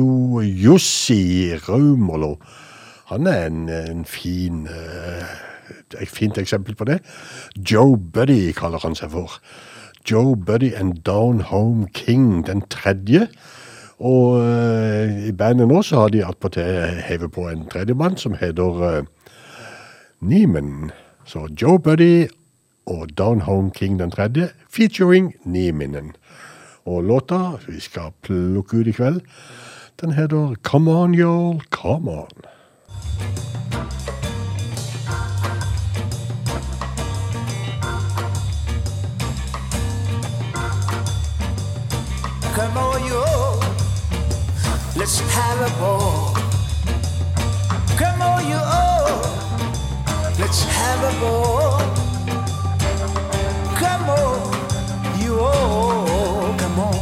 Jussi 0.65 1.53
Raumolo, 1.69 2.39
han 3.13 3.27
er 3.27 3.47
en, 3.47 3.69
en 3.69 4.05
fin 4.05 4.65
eh, 4.67 5.46
et 6.01 6.09
fint 6.09 6.39
eksempel 6.39 6.75
på 6.75 6.85
det. 6.85 7.01
Joe 7.71 7.97
Buddy 7.97 8.53
kaller 8.57 8.83
han 8.83 8.95
seg 8.99 9.13
for. 9.15 9.39
Joe 10.11 10.37
Buddy 10.37 10.73
and 10.75 11.03
Down 11.07 11.41
Home 11.41 11.89
King 11.95 12.47
den 12.47 12.63
tredje. 12.71 13.27
Og 13.99 14.41
uh, 14.43 15.29
i 15.29 15.33
bandet 15.33 15.69
nå 15.69 15.83
så 15.83 16.05
har 16.05 16.13
de 16.13 16.25
attpåtil 16.27 17.01
hevet 17.07 17.33
på 17.33 17.49
en 17.49 17.65
tredjemann 17.73 18.19
som 18.21 18.37
heter 18.37 18.83
uh, 18.83 19.05
Neiman. 20.21 20.91
Så 21.25 21.49
Joe 21.61 21.79
Buddy 21.79 22.27
og 22.87 23.19
Down 23.19 23.41
Home 23.41 23.71
King 23.75 23.99
den 23.99 24.11
tredje, 24.11 24.49
featuring 24.71 25.35
Nieminen. 25.45 26.13
Og 26.85 27.05
låta 27.05 27.59
vi 27.67 27.81
skal 27.81 28.13
plukke 28.23 28.77
ut 28.77 28.87
i 28.87 28.93
kveld, 28.93 29.21
den 30.01 30.13
heter 30.13 30.55
Come 30.63 30.91
On 30.91 31.15
Y'all, 31.15 31.61
Come 31.71 32.11
On. 32.11 33.56
Come 42.57 42.79
on, 42.79 43.05
you. 43.05 43.23
Let's 44.97 45.21
have 45.21 45.61
a 45.61 45.71
ball. 45.79 46.33
Come 47.99 48.23
on, 48.23 48.49
you. 48.49 48.63
Let's 50.41 50.65
have 50.65 51.03
a 51.05 51.13
ball. 51.21 51.79
Come 53.77 54.09
on, 54.09 54.41
you. 55.21 55.37
Come 56.57 56.79
on. 56.81 56.97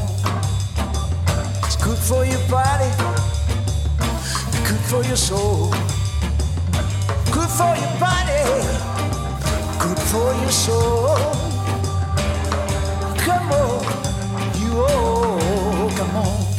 It's 1.62 1.76
good 1.76 1.98
for 1.98 2.24
your 2.24 2.42
body. 2.50 2.90
Good 4.66 4.84
for 4.90 5.04
your 5.04 5.16
soul. 5.16 5.70
Good 7.30 7.50
for 7.58 7.72
your 7.78 7.94
body. 8.00 8.42
Good 9.78 10.00
for 10.10 10.34
your 10.42 10.50
soul. 10.50 11.16
Come 13.18 13.52
on, 13.52 13.84
you. 14.60 14.72
Oh, 14.76 15.23
come 16.14 16.54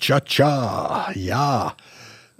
cha-cha. 0.00 1.12
Ja. 1.16 1.70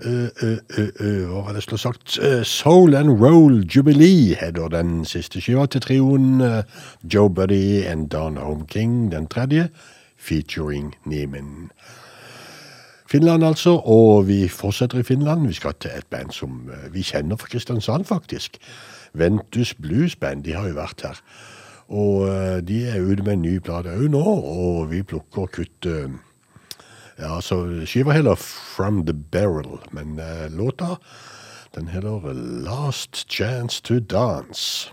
Uh, 0.06 0.28
uh, 0.42 0.58
uh, 1.00 1.28
hva 1.28 1.42
var 1.44 1.52
det 1.52 1.62
som 1.66 1.78
sagt? 1.78 2.18
Eh, 2.24 2.40
Soul 2.44 2.94
and 2.94 3.20
Roll 3.20 3.66
Jubilee 3.68 4.34
heter 4.40 4.68
den 4.72 5.04
siste 5.04 5.42
skiva 5.44 5.66
til 5.68 5.82
trioen. 5.84 6.40
Eh, 6.40 6.62
Joe 7.04 7.28
Buddy 7.28 7.84
and 7.84 8.08
Don 8.08 8.38
Homking 8.40 9.10
den 9.12 9.26
tredje, 9.28 9.68
featuring 10.16 10.94
Neiman. 11.04 11.70
Finland, 13.10 13.44
altså. 13.44 13.76
Og 13.84 14.28
vi 14.28 14.48
fortsetter 14.48 14.98
i 14.98 15.02
Finland. 15.02 15.46
Vi 15.46 15.52
skal 15.52 15.74
til 15.80 15.90
et 15.98 16.06
band 16.10 16.32
som 16.32 16.70
eh, 16.72 16.88
vi 16.94 17.02
kjenner 17.02 17.36
fra 17.36 17.52
Kristiansand, 17.52 18.04
faktisk. 18.04 18.56
Ventus 19.12 19.74
Blues 19.74 20.16
Band. 20.16 20.44
De 20.44 20.56
har 20.56 20.68
jo 20.68 20.80
vært 20.80 21.04
her. 21.04 21.20
Og 21.88 22.24
de 22.62 22.84
er 22.86 23.02
ute 23.02 23.22
med 23.22 23.32
en 23.32 23.42
ny 23.42 23.58
plate 23.58 23.90
òg 23.90 24.12
nå, 24.12 24.22
og 24.22 24.92
vi 24.92 25.02
plukker 25.02 25.42
og 25.42 25.50
kutt 25.50 25.88
ja, 27.20 27.40
så 27.40 27.84
skiva 27.86 28.12
heller 28.12 28.34
'From 28.34 29.06
The 29.06 29.12
Barrel', 29.12 29.78
men 29.90 30.18
eh, 30.18 30.50
låta 30.50 30.96
den 31.74 31.86
heller 31.86 32.32
'Last 32.64 33.30
Chance 33.30 33.82
To 33.82 33.94
Dance'. 33.94 34.88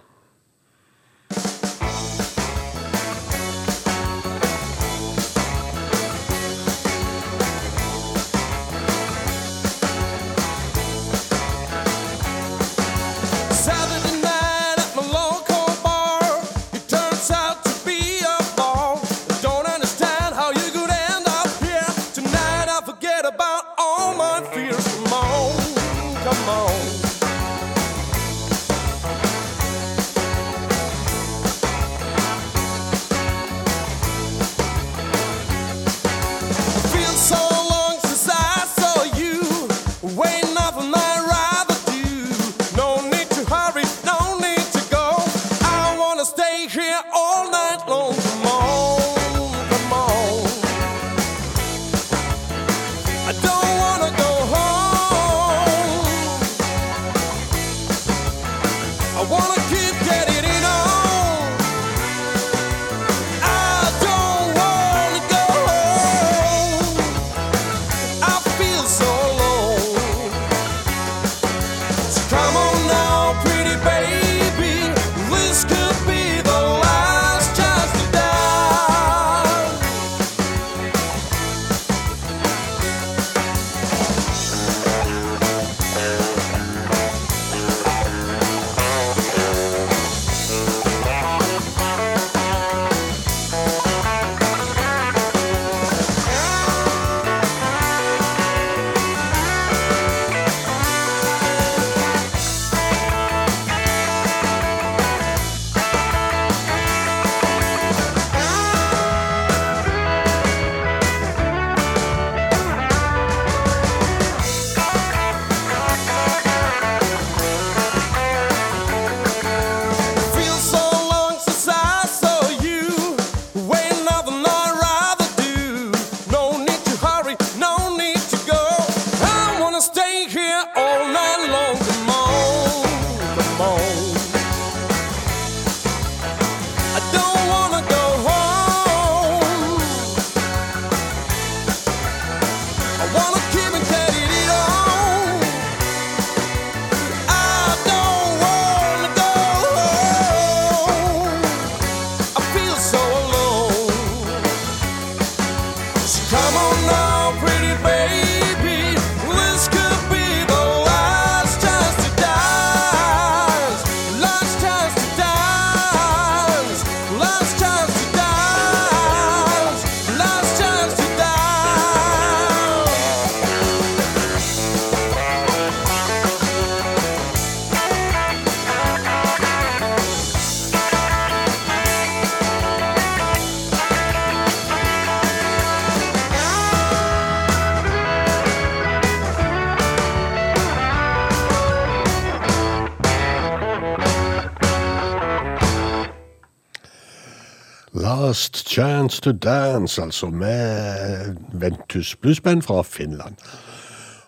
Last 198.28 198.68
Chance 198.68 199.22
to 199.22 199.32
Dance, 199.32 200.02
altså 200.02 200.28
med 200.28 201.36
Ventus 201.54 202.16
Bluesband 202.16 202.62
fra 202.62 202.82
Finland. 202.82 203.36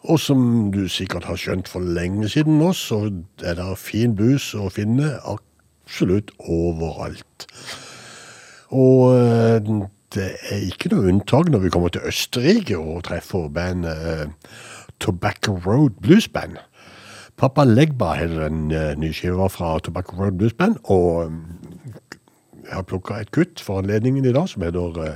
Og 0.04 0.20
som 0.20 0.72
du 0.72 0.88
sikkert 0.88 1.26
har 1.28 1.36
skjønt 1.36 1.68
for 1.68 1.84
lenge 1.84 2.30
siden 2.32 2.62
nå, 2.62 2.70
så 2.74 3.02
er 3.44 3.58
det 3.60 3.66
fin 3.82 4.16
blues 4.16 4.54
å 4.56 4.70
finne 4.72 5.10
absolutt 5.28 6.32
overalt. 6.40 7.48
Og 8.72 9.18
eh, 9.18 9.68
det 10.16 10.30
er 10.48 10.64
ikke 10.70 10.94
noe 10.94 11.12
unntak 11.12 11.52
når 11.52 11.66
vi 11.66 11.76
kommer 11.76 11.92
til 11.92 12.08
Østerrike 12.08 12.80
og 12.80 13.04
treffer 13.10 13.52
bandet 13.52 14.08
eh, 14.14 14.56
Tobacco 15.04 15.60
Road 15.66 16.00
Blues 16.00 16.32
Band. 16.32 16.56
Papa 17.36 17.68
Legba 17.68 18.14
heter 18.16 18.48
en 18.48 18.72
eh, 18.72 18.96
ny 18.96 19.12
skive 19.12 19.52
fra 19.52 19.76
Tobacco 19.84 20.16
Road 20.24 20.40
Blues 20.40 20.56
Band. 20.56 20.80
og 20.88 21.36
jeg 22.70 22.78
har 22.78 22.86
plukka 22.86 23.18
et 23.18 23.32
kutt 23.34 23.62
for 23.66 23.82
anledningen 23.82 24.26
i 24.30 24.34
dag 24.36 24.46
som 24.52 24.62
heter 24.62 25.02
eh, 25.02 25.16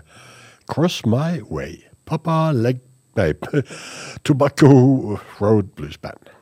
Cross 0.71 1.03
My 1.05 1.37
Way. 1.51 1.83
Papa 2.09 2.51
Leg... 2.51 2.81
Nei, 3.13 3.33
Tobacco 4.25 5.19
Road 5.37 5.75
Blues 5.77 5.99
Band. 6.01 6.32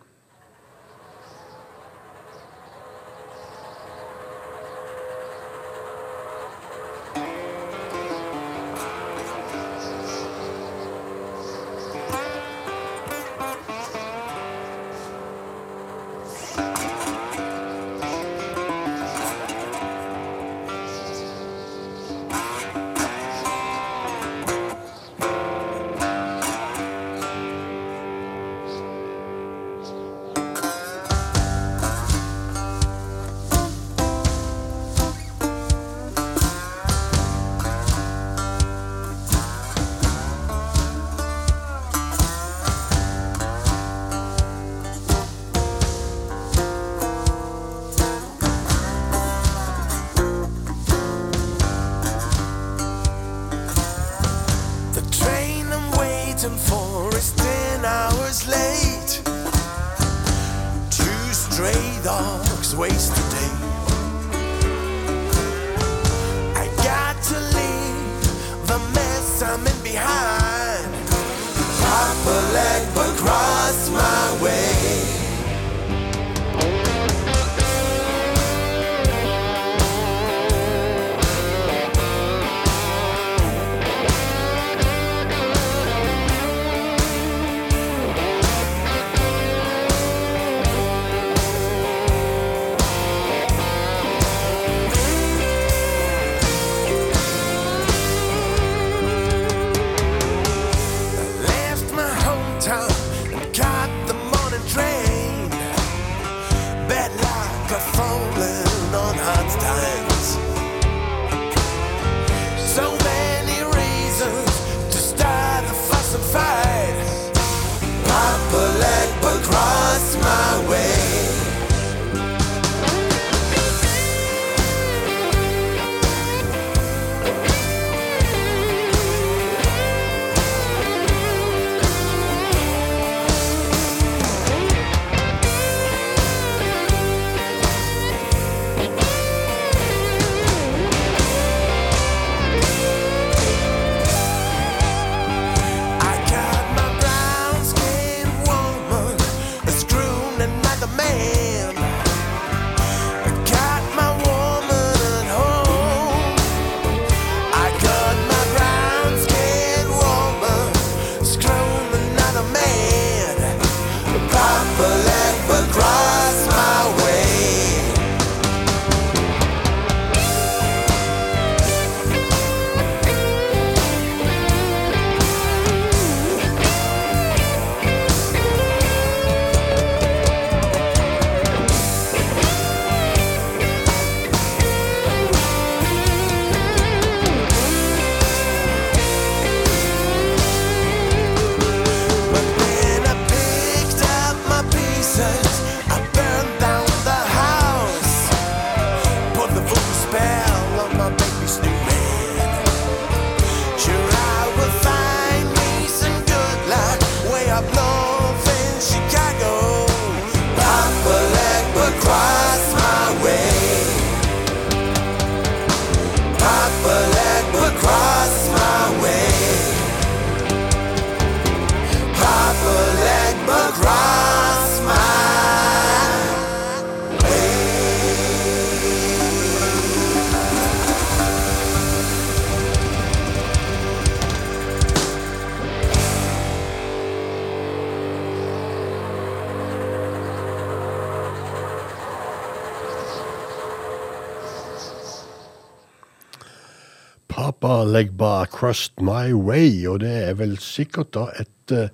Papa 247.72 247.86
Legba 247.86 248.46
Crust 248.52 249.00
My 249.00 249.32
Way, 249.32 249.88
og 249.88 250.00
det 250.00 250.12
er 250.12 250.34
vel 250.36 250.58
sikkert 250.60 251.14
da 251.16 251.30
et 251.40 251.72
uh, 251.72 251.88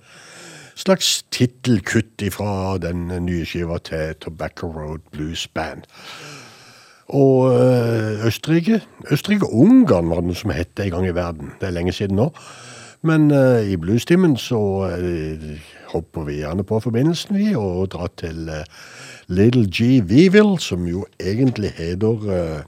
slags 0.73 1.19
tittelkutt 1.29 2.23
fra 2.33 2.79
den 2.81 3.11
nye 3.25 3.45
skiva 3.45 3.77
til 3.85 4.15
Tobacco 4.17 4.71
Road 4.73 5.05
Blues 5.11 5.45
Band. 5.47 5.85
Og 7.13 7.53
eh, 7.53 8.25
Østerrike 8.25 8.81
Østerrike-Ungarn 9.11 10.09
var 10.09 10.23
det 10.23 10.31
noe 10.31 10.39
som 10.39 10.55
het 10.55 10.73
det 10.77 10.87
en 10.87 10.95
gang 10.95 11.05
i 11.11 11.13
verden. 11.15 11.53
Det 11.61 11.69
er 11.69 11.77
lenge 11.77 11.93
siden 11.93 12.17
nå. 12.17 12.31
Men 13.05 13.29
uh, 13.29 13.61
i 13.61 13.77
bluestimen 13.77 14.33
så 14.41 14.63
hopper 15.93 16.25
vi 16.25 16.39
gjerne 16.41 16.65
på 16.65 16.81
forbindelsen, 16.81 17.37
vi, 17.37 17.53
og 17.55 17.91
drar 17.93 18.09
til 18.17 18.49
Little 19.29 19.69
G. 19.69 20.01
Weevil, 20.01 20.57
som 20.57 20.89
jo 20.89 21.05
egentlig 21.21 21.75
heter 21.77 22.65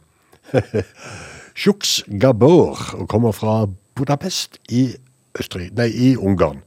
Sjuks 1.60 2.03
Gabor, 2.22 2.77
og 2.94 3.10
kommer 3.10 3.31
fra 3.31 3.65
Budapest 3.95 4.61
i, 4.69 4.94
Østerrike, 5.40 5.76
nei, 5.76 5.90
i 5.91 6.14
Ungarn. 6.15 6.61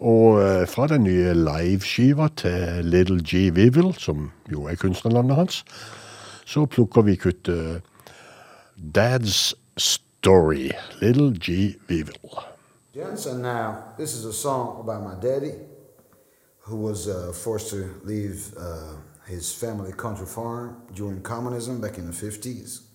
Og 0.00 0.38
eh, 0.40 0.62
fra 0.68 0.86
den 0.88 1.04
nye 1.04 1.34
liveskiva 1.36 2.30
til 2.40 2.88
Little 2.88 3.20
G. 3.20 3.50
Weevil, 3.52 3.92
som 4.00 4.30
jo 4.52 4.64
er 4.64 4.80
kunstnerlandet 4.80 5.36
hans, 5.36 5.58
så 6.48 6.64
plukker 6.64 7.04
vi 7.04 7.18
kuttet 7.20 7.84
Dad's 8.96 9.52
Story, 9.76 10.70
Little 11.02 11.36
G. 11.36 11.76
Weevil. 11.90 12.40
Jensen, 12.94 13.42
now 13.42 13.74
this 13.98 14.14
is 14.14 14.24
a 14.24 14.32
song 14.32 14.80
about 14.80 15.02
my 15.04 15.28
daddy, 15.28 15.52
who 16.64 16.76
was 16.76 17.06
uh, 17.06 17.34
forced 17.34 17.68
to 17.68 17.84
leave 18.04 18.54
uh, 18.56 18.96
his 19.28 19.52
family 19.52 19.92
country 19.92 20.26
farm 20.26 20.76
during 20.94 21.20
communism 21.20 21.82
back 21.82 21.98
in 21.98 22.06
the 22.06 22.16
50s. 22.26 22.85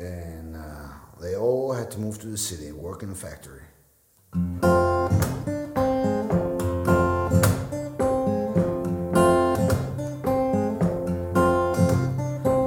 And 0.00 0.56
uh, 0.56 0.88
they 1.20 1.36
all 1.36 1.74
had 1.74 1.90
to 1.90 2.00
move 2.00 2.18
to 2.20 2.26
the 2.26 2.38
city 2.38 2.72
work 2.72 3.02
in 3.02 3.10
a 3.10 3.14
factory. 3.14 3.60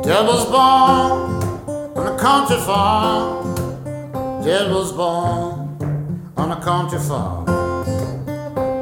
Dad 0.04 0.28
was 0.28 0.46
born 0.46 1.98
on 1.98 2.14
a 2.14 2.20
country 2.20 2.58
farm. 2.58 3.56
Dad 4.44 4.70
was 4.72 4.92
born 4.92 6.32
on 6.38 6.52
a 6.52 6.62
country 6.62 7.00
farm. 7.00 7.46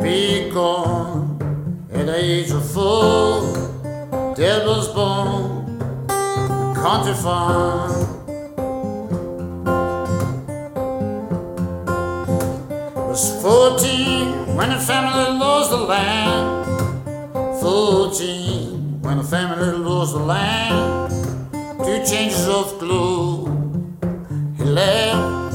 Big 0.02 0.52
at 0.52 2.06
the 2.06 2.16
age 2.18 2.52
of 2.52 2.70
four. 2.70 3.44
Dad 4.36 4.66
was 4.68 4.94
born 4.94 5.80
on 6.10 6.72
a 6.72 6.76
country 6.76 7.14
farm. 7.14 8.01
was 13.12 13.42
14 13.42 14.56
when 14.56 14.70
the 14.70 14.80
family 14.80 15.38
lost 15.38 15.70
the 15.70 15.76
land. 15.76 16.66
14 17.60 19.02
when 19.02 19.18
the 19.18 19.24
family 19.24 19.78
lost 19.78 20.14
the 20.14 20.20
land. 20.20 21.12
Two 21.84 22.06
changes 22.10 22.48
of 22.48 22.80
clothes 22.80 23.50
he 24.58 24.64
left. 24.64 25.54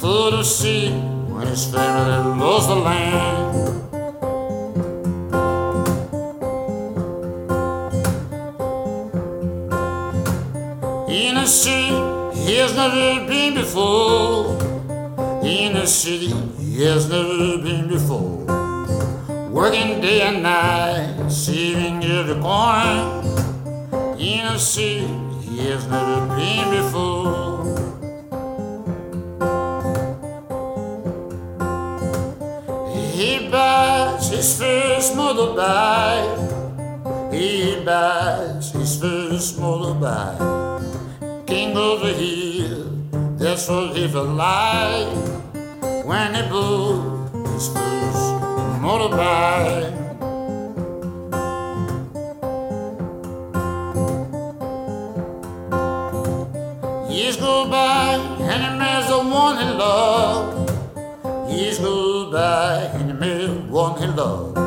Full 0.00 0.30
the 0.30 0.42
sea 0.42 0.90
when 1.34 1.46
his 1.48 1.66
family 1.66 2.40
lost 2.40 2.68
the 2.68 2.76
land. 2.76 3.44
In 11.10 11.36
a 11.36 11.46
sea 11.46 11.88
he 12.32 12.56
has 12.56 12.74
never 12.74 13.26
been 13.28 13.52
before. 13.52 14.63
In 15.44 15.76
a 15.76 15.86
city 15.86 16.32
he 16.58 16.84
has 16.84 17.06
never 17.10 17.58
been 17.58 17.86
before. 17.86 18.46
Working 19.50 20.00
day 20.00 20.22
and 20.22 20.42
night, 20.42 21.28
saving 21.28 22.02
every 22.02 22.40
coin. 22.40 23.20
In 24.18 24.46
a 24.46 24.58
city 24.58 25.06
he 25.42 25.68
has 25.68 25.86
never 25.86 26.26
been 26.34 26.70
before. 26.70 27.60
He 33.12 33.50
buys 33.50 34.30
his 34.30 34.58
first 34.58 35.12
motorbike. 35.12 36.40
He 37.34 37.84
buys 37.84 38.72
his 38.72 38.98
first 38.98 39.60
motorbike. 39.60 40.40
King 41.46 41.76
of 41.76 42.00
the 42.00 42.14
hill, 42.14 42.90
that's 43.36 43.68
what 43.68 43.94
he 43.94 44.08
felt 44.08 44.30
like 44.30 45.33
when 46.04 46.34
he 46.34 46.42
bought 46.50 47.30
his 47.52 47.68
first 47.68 48.24
motorbike. 48.84 49.92
Years 57.10 57.36
go 57.36 57.70
by 57.70 58.14
and 58.40 58.60
the 58.64 58.78
man's 58.78 59.08
the 59.08 59.18
one 59.18 59.56
he 59.56 59.64
loved. 59.72 60.70
Years 61.50 61.78
go 61.78 62.30
by 62.30 62.82
and 62.94 63.08
the 63.08 63.14
man 63.14 63.70
one 63.70 63.98
he 63.98 64.06
loved. 64.06 64.58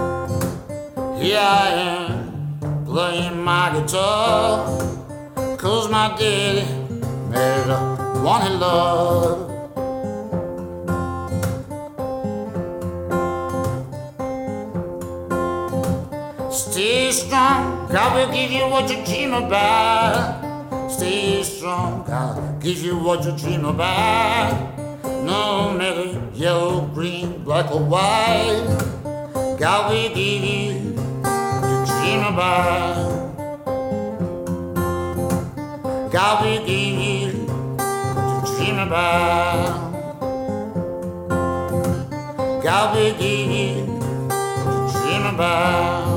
Here 1.22 1.40
I 1.40 1.70
am 1.70 2.86
playing 2.86 3.44
my 3.44 3.70
guitar. 3.74 4.66
Cause 5.58 5.90
my 5.92 6.16
daddy 6.18 6.66
married 7.30 7.68
the 7.68 7.78
one 8.24 8.42
he 8.42 8.50
loved. 8.58 9.47
Stay 16.58 17.12
strong, 17.12 17.88
God 17.88 18.16
will 18.16 18.34
give 18.34 18.50
you 18.50 18.68
what 18.68 18.90
you 18.90 19.06
dream 19.06 19.32
about. 19.32 20.42
Stay 20.92 21.44
strong, 21.44 22.04
God 22.04 22.36
will 22.36 22.60
give 22.60 22.82
you 22.82 22.98
what 22.98 23.24
you 23.24 23.32
dream 23.38 23.64
about. 23.64 24.76
No 25.24 25.72
matter 25.78 26.20
yellow, 26.34 26.88
green, 26.88 27.44
black 27.44 27.72
or 27.72 27.84
white, 27.84 28.66
God 29.60 29.92
will 29.92 30.10
give 30.16 30.44
you 30.44 30.74
what 31.22 31.62
you 31.70 31.86
dream 31.94 32.22
about. 32.34 33.36
God 36.12 36.44
will 36.44 36.66
give 36.66 36.98
you 36.98 37.34
what 37.46 38.50
you 38.50 38.56
dream 38.58 38.80
about. 38.80 39.94
God 42.64 42.96
will 42.96 43.14
give 43.20 43.52
you 43.52 43.86
what 43.86 44.96
you 44.96 45.02
dream 45.02 45.36
about. 45.36 46.17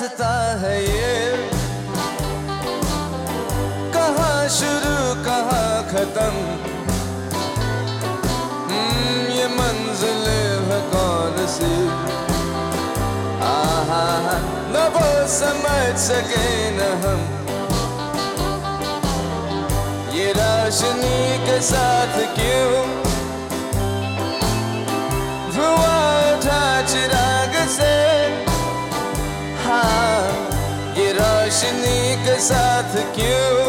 दासता 0.00 0.58
है 0.60 0.76
ये। 0.84 1.50
कहाँ 3.92 4.48
शुरू 4.48 4.94
कहाँ 5.24 5.72
खत्म? 5.90 6.36
हम्म, 8.70 9.26
ये 9.32 9.46
मंजिल 9.48 10.24
है 10.70 10.80
कौन 10.94 11.46
सी? 11.46 11.72
आहा 13.48 14.06
न 14.72 14.88
वो 14.96 15.10
समझ 15.28 15.98
सके 15.98 16.48
न 16.70 16.88
हम। 17.04 17.20
ये 20.16 20.32
रोशनी 20.32 21.20
के 21.46 21.60
साथ 21.60 22.18
क्यों 22.38 22.99
ये 31.59 31.59
रोशनी 31.59 32.15
के 32.25 32.39
साथ 32.39 32.95
क्यों 33.15 33.68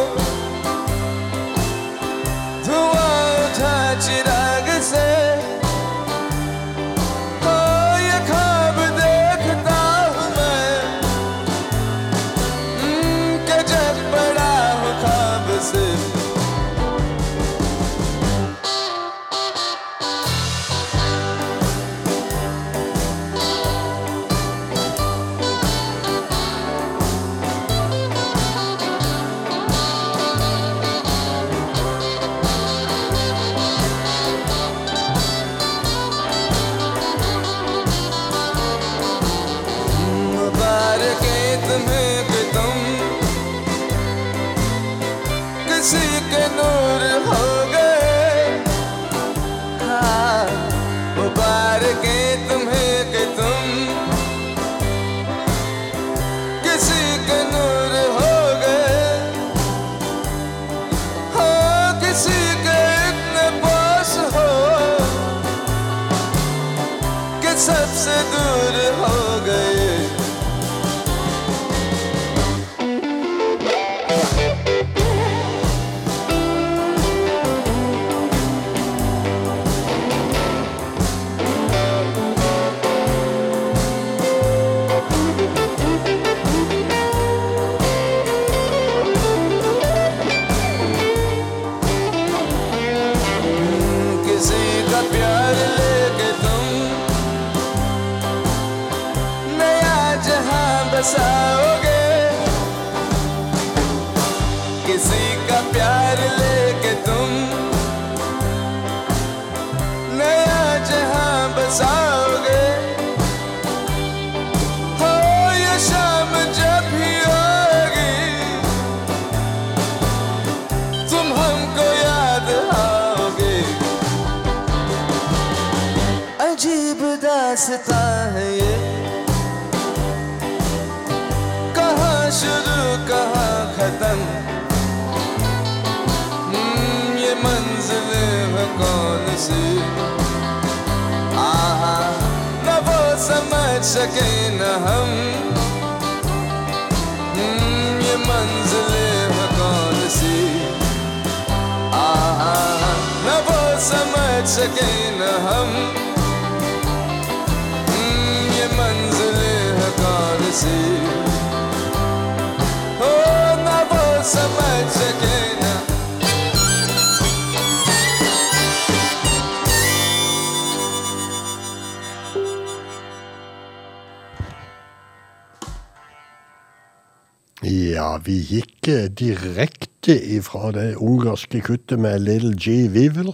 Ja, 177.92 178.14
vi 178.24 178.38
gikk 178.46 178.88
eh, 178.88 179.08
direkte 179.12 180.14
ifra 180.16 180.70
det 180.72 180.94
ungarske 181.02 181.60
kuttet 181.60 182.00
med 182.00 182.22
Little 182.24 182.54
G. 182.56 182.86
Weevil 182.88 183.32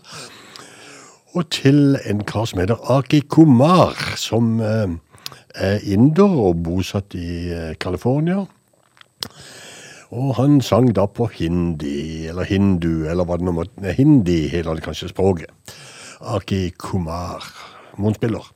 og 1.36 1.44
til 1.54 1.98
en 2.08 2.24
kar 2.26 2.48
som 2.48 2.62
heter 2.64 2.80
Aki 2.90 3.20
Kumar, 3.30 3.94
som 4.18 4.56
eh, 4.64 4.96
er 5.54 5.84
inder 5.86 6.34
og 6.48 6.64
bosatt 6.66 7.14
i 7.14 7.52
eh, 7.54 7.76
California. 7.78 8.40
Og 10.08 10.34
han 10.40 10.58
sang 10.64 10.90
da 10.96 11.06
på 11.06 11.28
hindi, 11.36 12.26
eller 12.26 12.48
hindu, 12.48 13.06
eller 13.06 13.28
hva 13.28 13.38
det 13.38 13.46
nå 13.46 13.54
måtte 13.60 13.94
Hindi 13.94 14.48
heter 14.50 14.82
kanskje 14.82 15.12
språket. 15.12 15.76
Aki 16.18 16.64
Kumar, 16.80 17.46
munnspiller. 18.00 18.48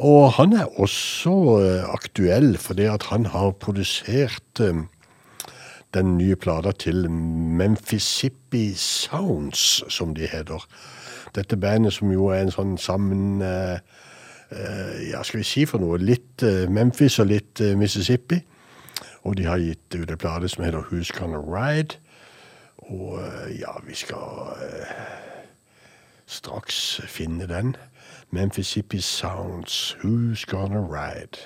Og 0.00 0.32
han 0.32 0.52
er 0.56 0.80
også 0.80 1.32
eh, 1.60 1.84
aktuell 1.92 2.54
fordi 2.58 2.86
at 2.88 3.02
han 3.10 3.26
har 3.26 3.50
produsert 3.60 4.60
eh, 4.60 4.78
den 5.94 6.16
nye 6.16 6.36
plata 6.36 6.72
til 6.72 7.10
Memphissippi 7.10 8.72
Sounds, 8.74 9.84
som 9.92 10.14
de 10.14 10.26
heter. 10.26 10.64
Dette 11.34 11.56
bandet 11.56 11.92
som 11.92 12.12
jo 12.12 12.30
er 12.32 12.46
en 12.46 12.54
sånn 12.54 12.78
sammen 12.78 13.42
eh, 13.44 13.80
Ja, 14.50 15.20
skal 15.22 15.44
vi 15.44 15.46
si 15.46 15.62
for 15.68 15.78
noe? 15.78 16.00
Litt 16.02 16.42
Memphis 16.66 17.20
og 17.22 17.28
litt 17.30 17.60
Mississippi. 17.78 18.40
Og 19.22 19.36
de 19.38 19.44
har 19.46 19.62
gitt 19.62 19.94
ut 19.94 20.10
en 20.10 20.18
plate 20.18 20.48
som 20.50 20.64
heter 20.64 20.88
Who's 20.88 21.12
Gonna 21.14 21.38
Ride. 21.38 22.00
Og 22.90 23.20
ja, 23.54 23.76
vi 23.86 23.94
skal 23.94 24.50
straks 26.26 26.98
finne 27.06 27.46
den. 27.46 27.76
Memphissippi 28.32 29.00
Sounds, 29.00 29.96
Who's 29.98 30.44
Gonna 30.44 30.80
Ride? 30.80 31.38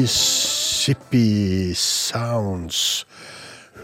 Mississippi 0.00 1.74
Sounds. 1.74 3.04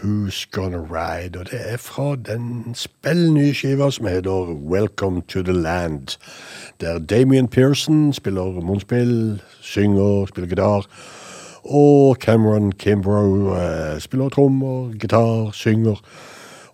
Who's 0.01 0.45
Gonna 0.51 0.77
Ride? 0.77 1.39
Og 1.39 1.51
det 1.51 1.59
er 1.73 1.77
fra 1.77 2.15
den 2.15 2.75
spellnye 2.75 3.53
skiva 3.53 3.89
som 3.91 4.07
heter 4.07 4.53
Welcome 4.71 5.21
to 5.27 5.41
the 5.43 5.53
Land. 5.53 6.17
Der 6.81 6.99
Damien 6.99 7.47
Pearson 7.47 8.13
spiller 8.13 8.61
munnspill, 8.61 9.41
synger, 9.61 10.25
spiller 10.25 10.47
gitar. 10.49 10.85
Og 11.65 12.15
Cameron 12.15 12.71
Kimbrough 12.71 13.59
eh, 13.59 13.99
spiller 13.99 14.29
trommer, 14.29 14.93
gitar, 14.99 15.51
synger. 15.51 15.99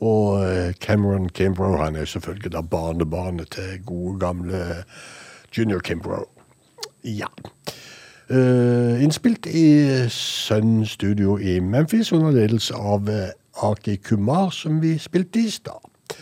Og 0.02 0.46
eh, 0.46 0.74
Cameron 0.74 1.30
Kimbrough 1.30 1.84
han 1.84 1.96
er 1.96 2.06
selvfølgelig 2.06 2.54
da 2.54 2.62
barnebarnet 2.62 3.52
til 3.52 3.82
gode, 3.86 4.20
gamle 4.20 4.84
Junior 5.58 5.80
Kimbrough. 5.80 6.30
Ja. 7.04 7.28
Eh, 8.32 9.04
innspilt 9.04 9.46
i 9.46 10.06
Sun 10.10 10.86
Studio 10.86 11.38
i 11.38 11.60
Memphis 11.60 12.12
under 12.12 12.32
ledelse 12.32 12.74
av 12.74 13.10
eh, 13.10 13.30
Aki 13.54 13.96
Kumar, 13.96 14.50
som 14.50 14.82
vi 14.82 14.98
spilte 14.98 15.40
i 15.40 15.50
stad. 15.50 16.16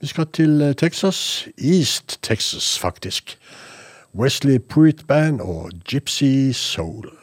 Vi 0.00 0.06
skal 0.06 0.26
til 0.26 0.60
eh, 0.62 0.74
Texas. 0.74 1.48
East 1.58 2.18
Texas, 2.22 2.78
faktisk. 2.78 3.38
Wesley 4.14 4.58
Pruitt 4.58 5.06
Band 5.06 5.40
og 5.40 5.70
Gypsy 5.88 6.52
Soul. 6.52 7.19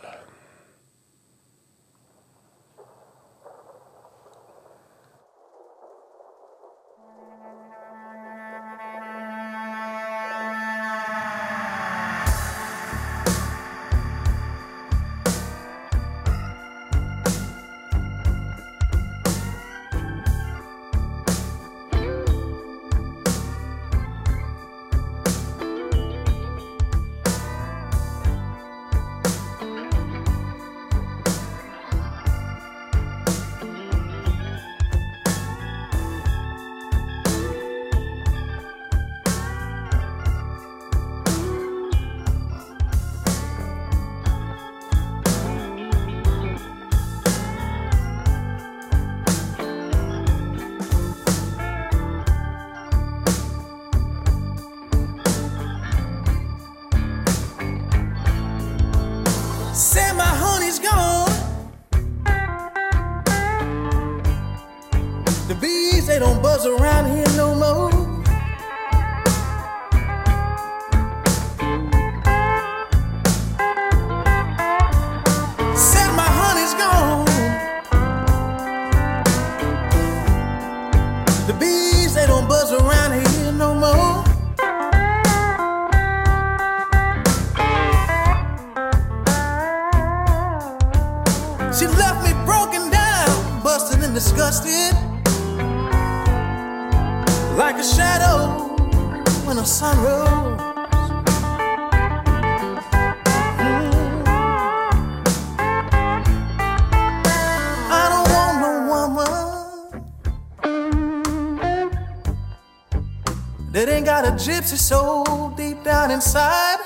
Gypsy 114.48 114.78
soul 114.78 115.50
deep 115.58 115.84
down 115.84 116.10
inside. 116.10 116.80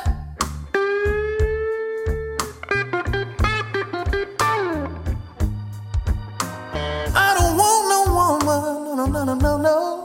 I 7.13 7.35
don't 7.37 7.55
want 7.61 7.83
no 7.91 7.99
woman, 8.17 8.97
no, 8.97 9.05
no, 9.05 9.23
no, 9.23 9.35
no, 9.35 9.57
no. 9.57 10.03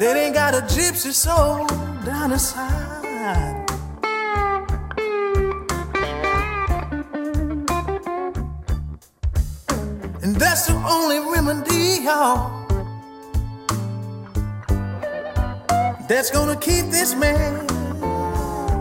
That 0.00 0.16
ain't 0.16 0.34
got 0.34 0.54
a 0.54 0.62
gypsy 0.62 1.12
soul 1.12 1.68
down 2.04 2.32
inside. 2.32 2.99
That's 16.20 16.30
gonna 16.30 16.54
keep 16.54 16.90
this 16.90 17.14
man 17.14 17.66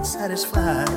satisfied. 0.04 0.89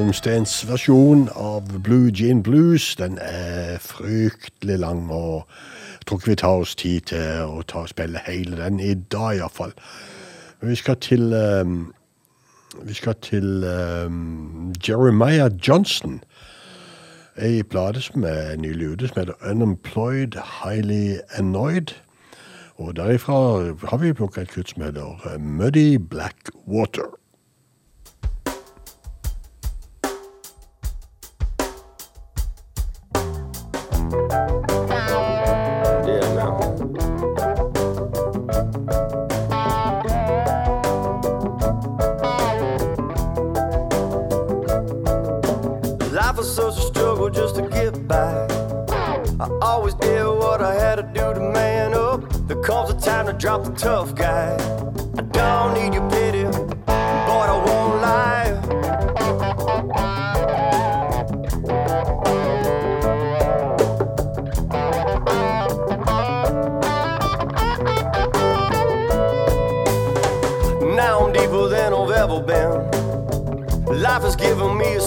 Malmsteens 0.00 0.62
versjon 0.64 1.26
av 1.36 1.82
Blue 1.84 2.08
Jean 2.08 2.42
Blues, 2.42 2.96
den 2.96 3.18
er 3.20 3.76
fryktelig 3.84 4.78
lang, 4.80 5.10
og 5.12 5.44
jeg 5.98 6.06
tror 6.06 6.18
ikke 6.18 6.30
vi 6.30 6.36
tar 6.40 6.62
oss 6.62 6.72
tid 6.74 7.10
til 7.10 7.42
å 7.44 7.60
ta 7.68 7.82
og 7.84 7.90
spille 7.92 8.22
hele 8.24 8.56
den 8.56 8.80
i 8.80 8.94
dag, 9.12 9.36
iallfall. 9.36 9.74
Vi 10.64 10.78
skal 10.80 10.96
til 11.04 11.36
um, 11.36 11.92
Vi 12.80 12.96
skal 12.96 13.18
til 13.20 13.60
um, 13.68 14.72
Jeremiah 14.88 15.52
Johnson. 15.68 16.22
Ei 17.36 17.60
plate 17.62 18.00
som 18.00 18.24
er 18.24 18.56
nylig 18.56 18.94
ute, 18.94 19.12
som 19.12 19.20
heter 19.20 19.50
Unemployed 19.52 20.40
Highly 20.62 21.18
Annoyed. 21.36 21.92
Og 22.80 22.96
derifra 22.96 23.36
har 23.84 24.00
vi 24.00 24.16
plukka 24.16 24.48
et 24.48 24.56
kutt 24.56 24.72
som 24.72 24.88
heter 24.88 25.28
eh, 25.28 25.40
Muddy 25.40 25.98
Black 26.00 26.48
Water. 26.64 27.19
Drop 53.40 53.64
the 53.64 53.70
tough 53.72 54.14
guy. 54.14 54.54
I 55.16 55.22
don't 55.22 55.72
need 55.72 55.94
your 55.94 56.08
pity, 56.10 56.29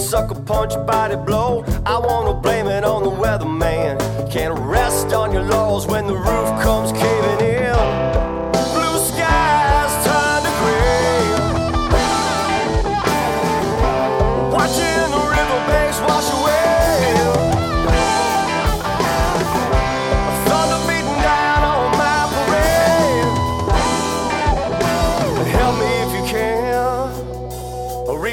sucker 0.04 0.34
punch 0.34 0.74
body 0.86 1.16
blow. 1.16 1.64
I 1.86 1.98
wanna 1.98 2.34
blame 2.34 2.66
it 2.66 2.84
on 2.84 3.02
the 3.04 3.10
weatherman. 3.10 3.98
Can't 4.30 4.58
rest 4.58 5.12
on 5.14 5.32
your 5.32 5.42
laurels 5.42 5.86
when 5.86 6.06
the 6.06 6.14
roof 6.14 6.48
comes 6.62 6.92
caving 6.92 7.23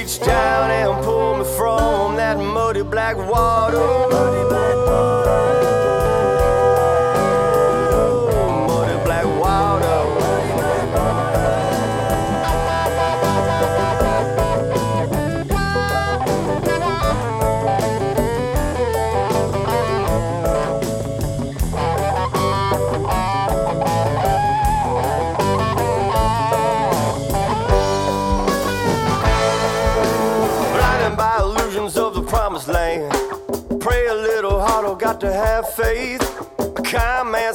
Reach 0.02 0.20
down 0.20 0.72
and 0.72 1.06
pull 1.06 1.38
me 1.38 1.46
from 1.56 2.16
that. 2.16 2.36
Muddy 2.36 2.82
black 2.82 3.18
water. 3.18 4.41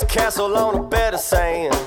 Castle 0.08 0.56
on 0.56 0.74
a 0.76 0.82
bed 0.82 1.14
of 1.14 1.20
sand. 1.20 1.85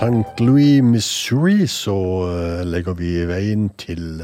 St. 0.00 0.40
Louis, 0.40 0.80
Missouri, 0.80 1.66
så 1.66 1.94
eh, 2.24 2.64
legger 2.64 2.94
vi 2.96 3.26
veien 3.28 3.68
til 3.76 4.22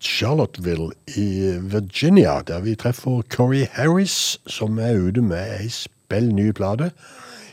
Charlotteville 0.00 0.90
i 1.16 1.58
Virginia, 1.60 2.40
der 2.40 2.60
vi 2.60 2.74
treffer 2.74 3.20
Corey 3.28 3.66
Harris, 3.72 4.40
som 4.46 4.78
er 4.78 4.96
ute 4.96 5.20
med 5.20 5.60
ei 5.60 5.68
spell 5.68 6.32
ny 6.34 6.50
plate. 6.56 6.90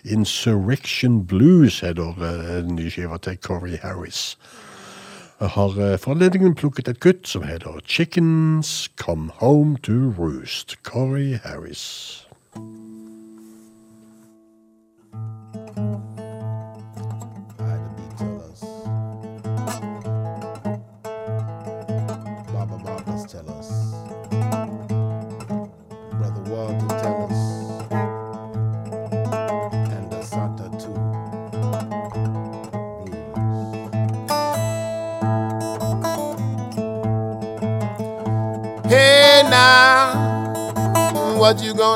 Insurrection 0.06 1.28
Blues 1.28 1.80
heter 1.80 2.16
eh, 2.24 2.64
den 2.64 2.76
nye 2.76 2.90
skiva 2.90 3.18
til 3.18 3.38
Corey 3.38 3.76
Harris. 3.84 4.38
Jeg 5.40 5.50
har 5.50 5.76
eh, 5.76 6.00
for 6.00 6.16
anledningen 6.16 6.56
plukket 6.56 6.88
et 6.88 7.00
kutt 7.04 7.28
som 7.28 7.44
heter 7.44 7.84
Chickens 7.86 8.90
Come 8.96 9.32
Home 9.44 9.78
to 9.84 10.14
Roost. 10.18 10.78
Corey 10.84 11.36
Harris. 11.44 12.29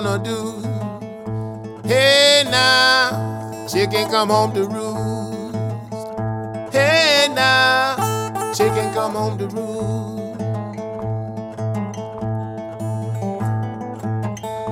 Gonna 0.02 0.18
do? 0.18 0.60
Hey 1.88 2.44
now, 2.50 3.68
chicken 3.68 4.10
come 4.10 4.30
home 4.30 4.52
to 4.54 4.66
roost. 4.66 5.56
Hey 6.74 7.28
now, 7.32 8.52
chicken 8.54 8.92
come 8.94 9.14
home 9.14 9.38
to 9.38 9.48
roost. 9.50 10.40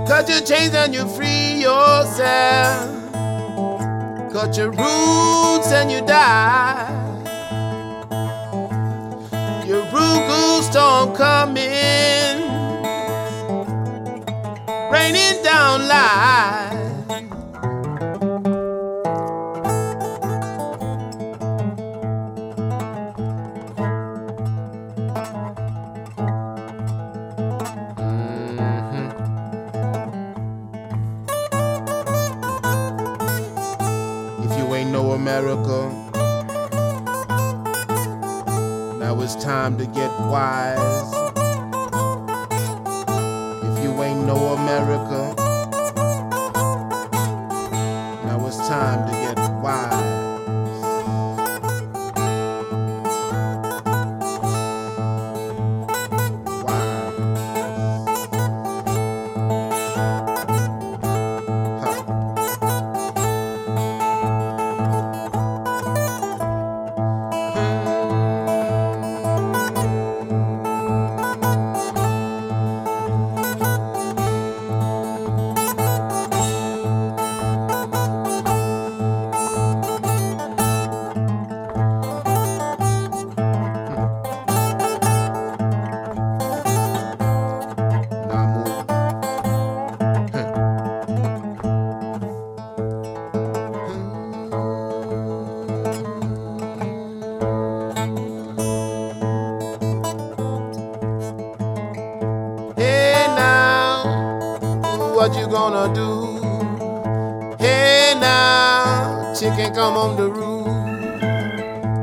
Cut 0.07 0.27
your 0.27 0.41
chains 0.41 0.73
and 0.73 0.91
you 0.91 1.07
free 1.07 1.61
yourself. 1.61 3.14
Cut 4.34 4.57
your 4.57 4.72
roots 4.72 5.72
and 5.72 5.91
you 5.91 6.02
die. 6.02 6.89
Your 9.68 9.84
root 9.93 10.22
goose 10.30 10.69
don't 10.69 11.15
come 11.15 11.53
coming, 11.53 12.20
raining 15.02 15.41
down 15.44 15.88
lies. 15.88 16.76
Mm-hmm. 27.98 29.07
If 34.44 34.57
you 34.60 34.76
ain't 34.76 34.91
know 34.91 35.11
America, 35.11 35.90
now 38.99 39.19
it's 39.22 39.36
time 39.44 39.78
to 39.80 39.86
get 39.88 40.11
wise. 40.30 40.70
Come 109.82 109.98
on 109.98 110.16
the 110.16 110.30
roof. 110.30 110.68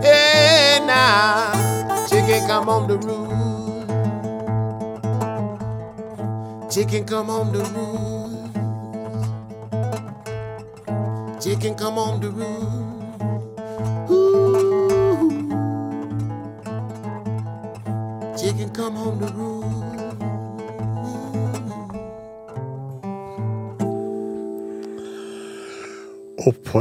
Hey 0.03 0.81
now, 0.85 1.53
chicken 2.09 2.45
come 2.49 2.69
on 2.69 2.89
the 2.89 2.97
roof. 3.07 3.31
Chicken 6.69 7.05
come 7.05 7.31
on 7.31 7.53
the 7.53 7.61
roof. 7.61 7.78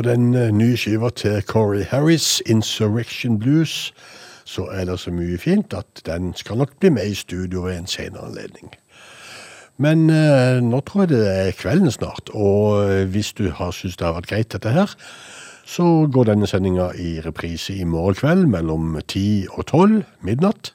Den 0.07 0.33
eh, 0.35 0.51
nye 0.55 0.77
skiva 0.79 1.09
til 1.15 1.41
Corey 1.45 1.83
Harris, 1.83 2.41
Insurrection 2.45 3.39
Blues, 3.39 3.93
så 4.47 4.67
er 4.71 4.85
det 4.87 4.99
så 4.99 5.11
mye 5.11 5.37
fint 5.37 5.73
at 5.75 6.01
den 6.07 6.33
skal 6.35 6.57
nok 6.57 6.77
bli 6.79 6.89
med 6.95 7.11
i 7.11 7.15
studio 7.15 7.65
ved 7.67 7.77
en 7.77 7.87
senere 7.87 8.25
anledning. 8.29 8.71
Men 9.77 10.09
eh, 10.09 10.57
nå 10.63 10.79
tror 10.81 11.05
jeg 11.05 11.13
det 11.13 11.25
er 11.29 11.57
kvelden 11.57 11.91
snart, 11.93 12.31
og 12.33 12.87
eh, 12.87 13.03
hvis 13.11 13.33
du 13.37 13.49
har 13.51 13.75
syntes 13.75 13.99
det 13.99 14.07
har 14.07 14.15
vært 14.17 14.31
greit 14.31 14.53
dette 14.55 14.73
her, 14.73 14.95
så 15.67 16.07
går 16.11 16.29
denne 16.31 16.47
sendinga 16.47 16.93
i 16.95 17.17
reprise 17.25 17.75
i 17.75 17.83
morgen 17.83 18.15
kveld 18.15 18.47
mellom 18.49 18.95
10 19.03 19.51
og 19.51 19.65
12 19.67 20.03
midnatt. 20.23 20.71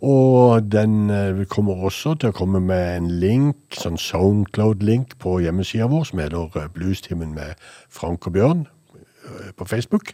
Og 0.00 0.72
den 0.72 1.10
eh, 1.10 1.46
kommer 1.48 1.84
også 1.84 2.14
til 2.20 2.32
å 2.32 2.36
komme 2.36 2.60
med 2.60 2.96
en 2.96 3.10
link, 3.20 3.56
sånn 3.72 3.96
Soundcloud-link 4.00 5.16
på 5.22 5.38
hjemmesida 5.40 5.88
vår, 5.88 6.04
som 6.10 6.20
heter 6.20 6.58
eh, 6.60 6.68
Bluestimen 6.74 7.32
med 7.36 7.56
Frank 7.88 8.28
og 8.28 8.36
Bjørn 8.36 8.66
eh, 8.92 9.52
på 9.56 9.64
Facebook. 9.64 10.12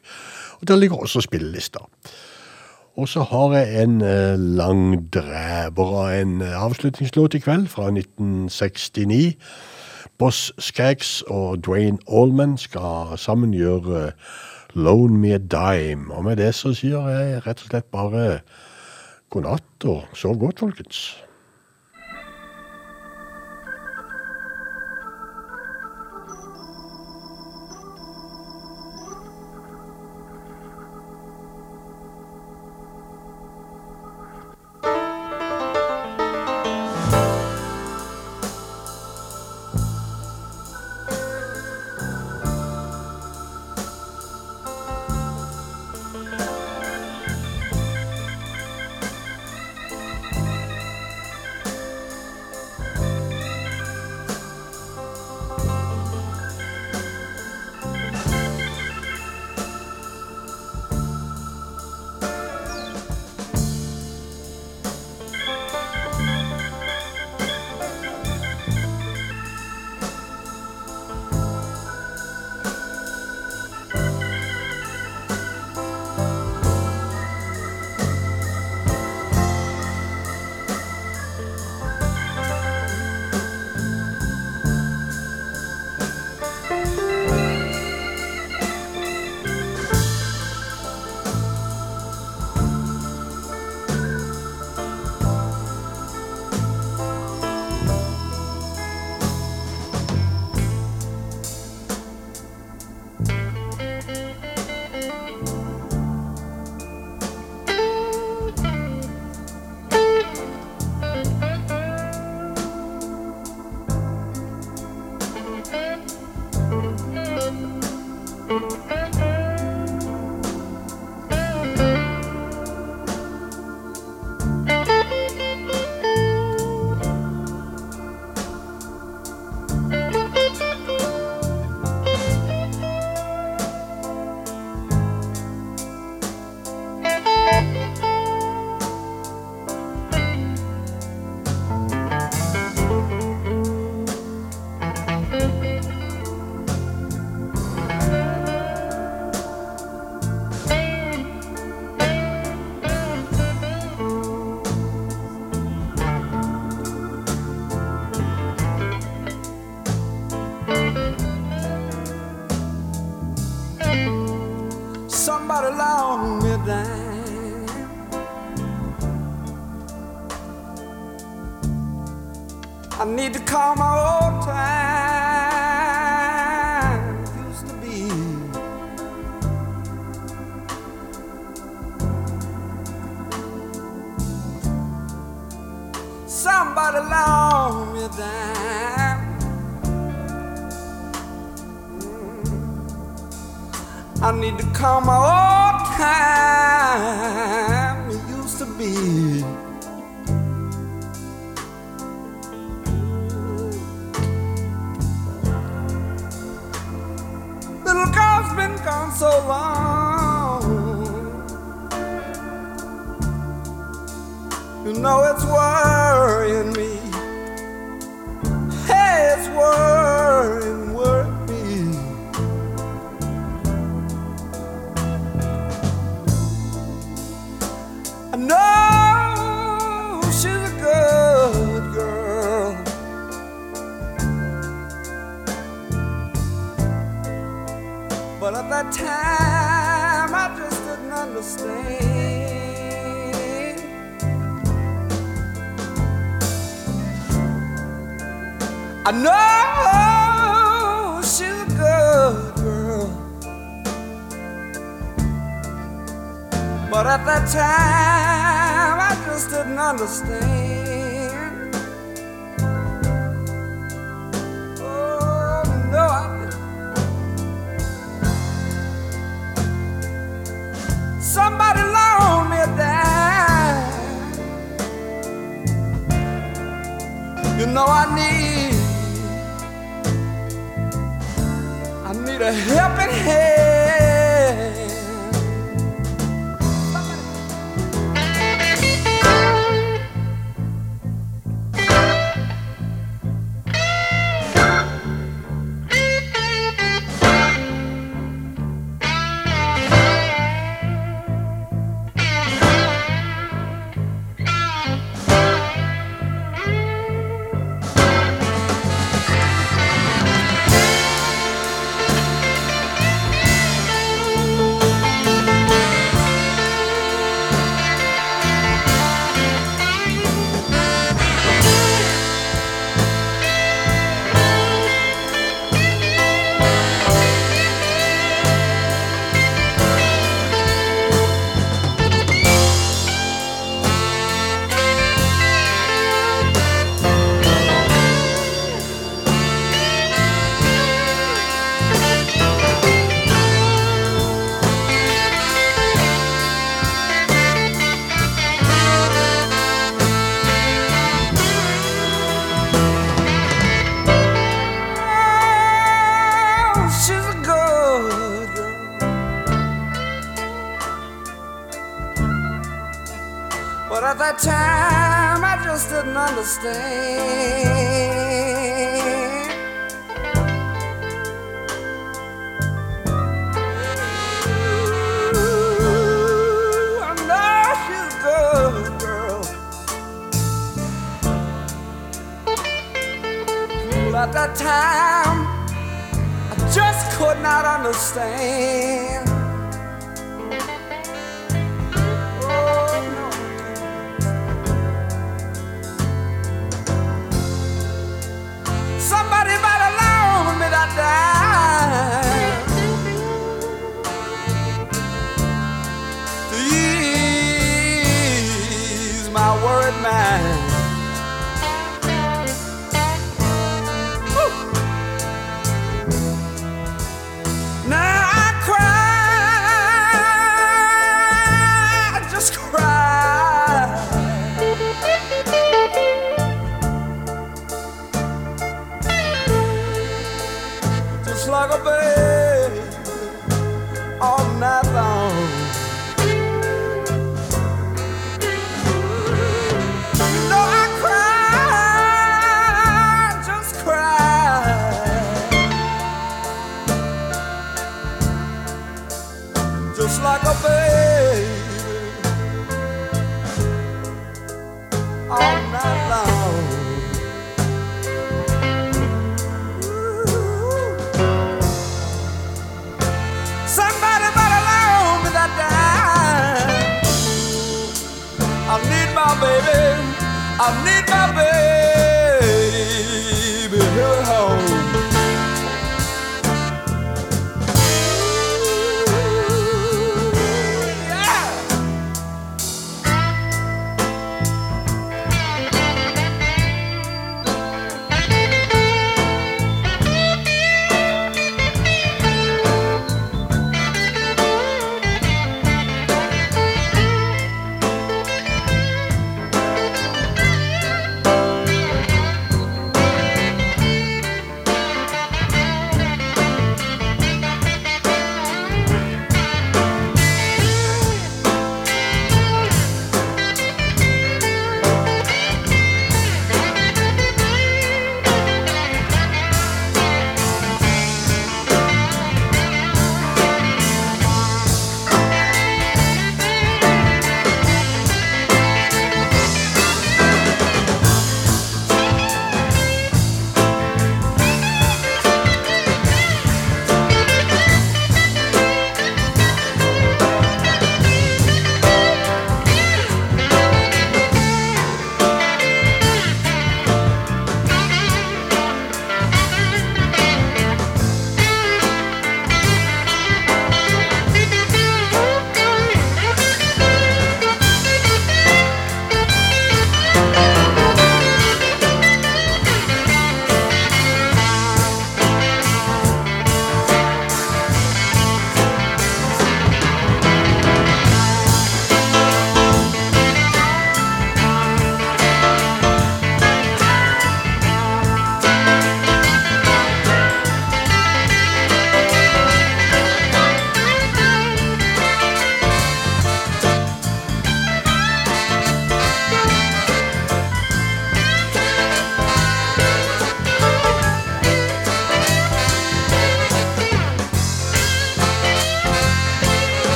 Og 0.60 0.68
der 0.68 0.78
ligger 0.78 1.02
også 1.02 1.24
spillelista. 1.26 1.82
Og 2.96 3.08
så 3.08 3.24
har 3.24 3.54
jeg 3.56 3.82
en 3.82 4.02
lang 4.58 4.82
drever 5.14 5.94
av 5.96 6.10
en 6.12 6.42
avslutningslåt 6.42 7.34
i 7.34 7.40
kveld, 7.40 7.70
fra 7.72 7.88
1969. 7.88 9.32
Boss 10.20 10.52
Skaggs 10.60 11.22
og 11.26 11.64
Dwayne 11.64 11.98
Allman 12.04 12.58
skal 12.60 13.16
sammen 13.16 13.54
gjøre 13.56 14.10
Lone 14.74 15.18
Me 15.18 15.32
a 15.34 15.38
Dime. 15.38 16.12
Og 16.12 16.24
med 16.24 16.36
det 16.36 16.52
så 16.54 16.74
sier 16.76 17.08
jeg 17.08 17.40
rett 17.46 17.64
og 17.64 17.72
slett 17.72 17.88
bare 17.90 18.42
god 19.32 19.46
natt 19.48 19.86
og 19.88 20.16
sov 20.18 20.36
godt, 20.40 20.60
folkens. 20.60 21.06